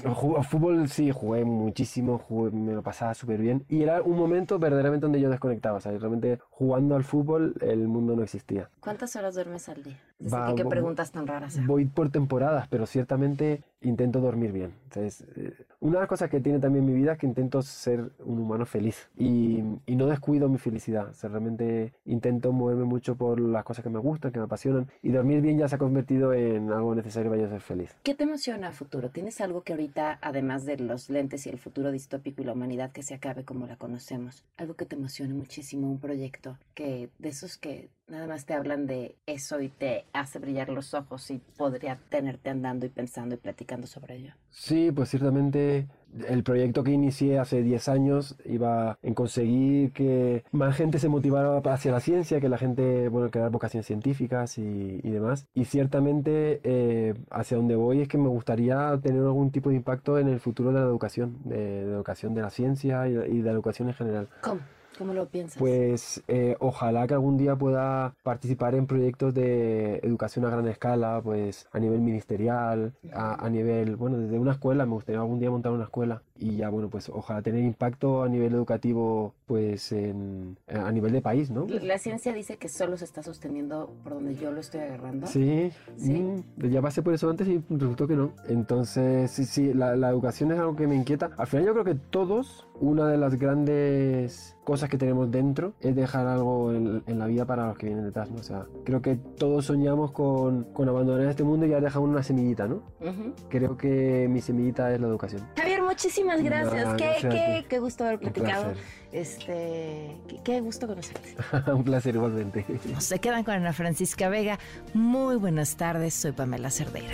Ju- 0.04 0.41
fútbol 0.43 0.88
sí, 0.88 1.12
jugué 1.12 1.43
muchísimo, 1.43 2.17
jugué- 2.17 2.52
me 2.52 2.71
lo 2.74 2.82
pasaba 2.82 3.13
súper 3.13 3.41
bien. 3.41 3.65
Y 3.67 3.82
era 3.84 4.02
un 4.02 4.17
momento 4.17 4.58
verdaderamente 4.58 5.04
donde 5.06 5.19
yo 5.19 5.30
desconectaba. 5.30 5.80
O 5.80 5.82
sea, 5.82 5.91
realmente 5.98 6.39
jugando 6.50 6.95
al 6.95 7.04
fútbol 7.04 7.56
el 7.60 7.88
mundo 7.89 8.15
no 8.15 8.24
existía. 8.24 8.69
¿Cuántas 8.80 9.15
horas 9.17 9.36
duermes 9.36 9.67
al 9.67 9.84
día? 9.84 10.00
Desde 10.19 10.38
Va, 10.38 10.47
que, 10.49 10.63
qué 10.63 10.65
preguntas 10.65 11.12
tan 11.12 11.28
raras. 11.28 11.58
hago? 11.58 11.67
Voy 11.67 11.86
por 11.86 12.10
temporadas, 12.10 12.67
pero 12.69 12.86
ciertamente 12.86 13.63
intento 13.82 14.19
dormir 14.19 14.51
bien. 14.51 14.73
Entonces, 14.86 15.25
eh, 15.36 15.54
una 15.80 15.95
de 15.95 15.99
las 16.01 16.10
cosas 16.10 16.30
que 16.30 16.39
tiene 16.39 16.60
también 16.60 16.86
mi 16.86 16.93
vida 16.93 17.13
es 17.13 17.17
que 17.19 17.28
intento 17.28 17.62
ser 17.62 18.12
un 18.23 18.39
humano 18.39 18.65
feliz 18.65 19.10
y, 19.17 19.62
y 19.86 19.95
no 19.95 20.08
descuido 20.08 20.49
mi 20.49 20.58
felicidad. 20.58 21.10
O 21.10 21.13
sea, 21.13 21.30
realmente 21.30 21.93
intento 22.06 22.51
moverme 22.51 22.86
mucho 22.86 23.15
por 23.15 23.39
las 23.39 23.63
cosas 23.63 23.84
que 23.84 23.89
me 23.89 23.99
gustan, 23.99 24.32
que 24.32 24.39
me 24.39 24.45
apasionan 24.45 24.88
y 25.01 25.12
dormir 25.12 25.41
bien 25.41 25.58
ya 25.58 25.67
se 25.67 25.75
ha 25.75 25.78
convertido 25.78 26.34
en 26.34 26.71
algo 26.71 26.95
necesario 26.95 27.30
para 27.30 27.43
yo 27.43 27.49
ser 27.49 27.62
feliz. 27.62 27.95
¿Qué 28.04 28.15
te 28.15 28.23
emociona 28.23 28.69
a 28.69 28.71
futuro? 28.71 29.10
¿Tienes 29.10 29.39
algo 29.41 29.62
que 29.62 29.73
ahorita, 29.73 30.17
además 30.21 30.65
de 30.65 30.78
los 30.78 31.10
lentes 31.10 31.45
y 31.45 31.49
el 31.49 31.58
futuro 31.58 31.91
distópico 31.91 32.41
y 32.41 32.45
la 32.45 32.54
humanidad 32.54 32.91
que 32.91 33.04
se 33.04 33.13
acabe 33.13 33.43
como 33.43 33.67
la 33.67 33.75
conocemos, 33.75 34.43
algo 34.58 34.75
que 34.75 34.86
te 34.86 34.95
emocione 34.95 35.34
muchísimo, 35.34 35.89
un 35.89 35.99
proyecto 35.99 36.58
que 36.73 37.10
de 37.19 37.30
esos 37.30 37.58
que 37.58 37.89
nada 38.08 38.28
más 38.28 38.45
te 38.45 38.54
hablan 38.54 38.86
de 38.86 39.15
eso 39.25 39.60
y 39.62 39.69
te 39.69 40.05
hace 40.13 40.39
brillar 40.39 40.70
los 40.70 40.94
ojos 40.94 41.30
y 41.32 41.41
podría 41.58 42.00
tenerte 42.10 42.50
andando 42.50 42.86
y 42.86 42.89
pensando 42.89 43.36
y 43.36 43.38
platicando 43.38 43.88
sobre 43.88 44.15
ello? 44.15 44.34
Sí, 44.50 44.91
pues 44.91 45.10
ciertamente 45.10 45.88
el 46.28 46.44
proyecto 46.44 46.84
que 46.84 46.91
inicié 46.91 47.39
hace 47.39 47.62
10 47.62 47.89
años 47.89 48.38
iba 48.46 48.98
en 49.04 49.13
conseguir 49.13 49.91
que 49.91 50.46
más 50.52 50.76
gente 50.76 51.00
se 51.00 51.10
motivara 51.10 51.58
hacia 51.58 51.91
la 51.91 52.00
ciencia, 52.00 52.39
que 52.39 52.50
la 52.50 52.58
gente, 52.58 53.10
bueno, 53.10 53.30
crear 53.30 53.50
vocaciones 53.52 53.86
científicas 53.86 54.58
y, 54.58 55.02
y 55.04 55.10
demás. 55.10 55.48
Y 55.54 55.65
ciertamente 55.65 56.62
eh, 56.63 57.15
hacia 57.30 57.58
donde 57.58 57.76
voy 57.76 58.02
es 58.02 58.08
que 58.08 58.18
me 58.18 58.30
gustaría 58.30 58.98
tener 59.02 59.22
algún 59.22 59.52
tipo 59.52 59.70
de 59.70 59.76
impacto 59.76 60.18
en 60.18 60.30
el 60.30 60.39
futuro 60.39 60.72
de 60.72 60.80
la 60.80 60.86
educación, 60.86 61.38
de, 61.44 61.58
de 61.58 61.86
la 61.88 61.96
educación 61.96 62.34
de 62.34 62.41
la 62.41 62.50
ciencia 62.50 63.08
y, 63.08 63.12
y 63.12 63.38
de 63.39 63.44
la 63.44 63.52
educación 63.52 63.89
en 63.89 63.94
general. 63.96 64.30
¿Cómo? 64.41 64.62
¿Cómo 64.97 65.13
lo 65.13 65.27
piensas? 65.27 65.58
Pues 65.58 66.23
eh, 66.27 66.55
ojalá 66.60 67.05
que 67.08 67.13
algún 67.13 67.38
día 67.38 67.55
pueda 67.55 68.13
participar 68.23 68.75
en 68.75 68.88
proyectos 68.88 69.34
de 69.34 69.97
educación 70.03 70.45
a 70.45 70.49
gran 70.49 70.67
escala, 70.67 71.21
pues 71.23 71.67
a 71.71 71.79
nivel 71.79 71.99
ministerial, 71.99 72.93
a, 73.13 73.45
a 73.45 73.49
nivel, 73.49 73.95
bueno, 73.95 74.17
desde 74.17 74.39
una 74.39 74.53
escuela, 74.53 74.86
me 74.86 74.93
gustaría 74.93 75.19
algún 75.19 75.39
día 75.39 75.49
montar 75.51 75.71
una 75.71 75.84
escuela 75.86 76.21
y 76.38 76.58
ya, 76.58 76.69
bueno, 76.69 76.89
pues 76.89 77.10
ojalá 77.10 77.41
tener 77.41 77.63
impacto 77.63 78.23
a 78.23 78.29
nivel 78.29 78.53
educativo, 78.53 79.34
pues 79.45 79.91
en, 79.91 80.58
a 80.67 80.91
nivel 80.91 81.12
de 81.13 81.21
país, 81.21 81.49
¿no? 81.51 81.65
La 81.67 81.97
ciencia 81.97 82.34
dice 82.34 82.58
que 82.58 82.67
solo 82.69 82.97
se 82.97 83.05
está 83.05 83.23
sosteniendo 83.23 83.93
por 84.03 84.13
donde 84.15 84.36
yo 84.36 84.51
lo 84.51 84.60
estoy 84.60 84.81
agarrando. 84.81 85.27
Sí, 85.27 85.71
Sí. 85.97 86.13
mm, 86.13 86.67
ya 86.69 86.81
pasé 86.81 87.01
por 87.01 87.13
eso 87.13 87.29
antes 87.29 87.47
y 87.47 87.63
resultó 87.69 88.08
que 88.08 88.15
no. 88.15 88.31
Entonces, 88.47 89.31
sí, 89.31 89.45
sí, 89.45 89.73
la, 89.73 89.95
la 89.95 90.10
educación 90.10 90.51
es 90.51 90.60
algo 90.60 90.75
que 90.75 90.88
me 90.88 90.95
inquieta. 90.95 91.31
Al 91.38 91.47
final 91.47 91.65
yo 91.67 91.73
creo 91.73 91.86
que 91.86 91.95
todos, 91.95 92.67
una 92.79 93.08
de 93.08 93.17
las 93.17 93.36
grandes 93.36 94.55
cosas 94.65 94.89
que 94.89 94.97
tenemos 94.97 95.32
dentro 95.32 95.73
es 95.80 95.95
dejar 95.95 96.28
algo 96.28 96.73
en, 96.73 97.04
en 97.08 97.19
la 97.19 97.28
vida 97.28 97.45
para 97.45 97.67
los 97.67 97.78
que 97.78 97.86
vienen 97.86 98.04
detrás, 98.04 98.30
¿no? 98.30 98.39
O 98.39 98.43
sea, 98.43 98.65
creo 98.84 99.01
que 99.01 99.15
todos 99.15 99.65
soñamos 99.65 100.12
con, 100.12 100.65
con 100.73 100.89
abandonar 100.89 101.30
este 101.30 101.43
mundo 101.43 101.65
y 101.65 101.69
ya 101.69 101.80
dejamos 101.80 102.10
una 102.10 102.23
semillita, 102.23 102.67
¿no? 102.67 102.82
Ujú. 102.99 103.34
Creo 103.47 103.78
que 103.78 104.28
mi 104.30 104.41
semillita 104.41 104.93
es 104.93 104.99
la 104.99 105.08
educación. 105.08 105.47
Javier, 105.56 105.82
muchísimas 105.84 106.41
gracias. 106.43 106.95
Qué, 106.95 107.04
gracias 107.04 107.34
qué, 107.34 107.65
qué 107.69 107.80
gusto 107.80 108.04
haber 108.04 108.19
platicado. 108.19 108.73
Este, 109.12 110.17
qué, 110.28 110.39
qué 110.43 110.62
gusto 110.62 110.88
conocerte. 110.88 111.36
Un 111.71 111.84
placer 111.84 112.15
igualmente. 112.15 112.65
Se 112.97 113.19
quedan 113.19 113.43
con 113.43 113.54
Ana 113.54 113.71
Francisca 113.71 114.28
Vega. 114.30 114.60
Muy 114.93 115.36
buenas 115.38 115.78
tardes, 115.78 116.15
soy 116.15 116.32
Pamela 116.32 116.71
Cerdeira. 116.71 117.13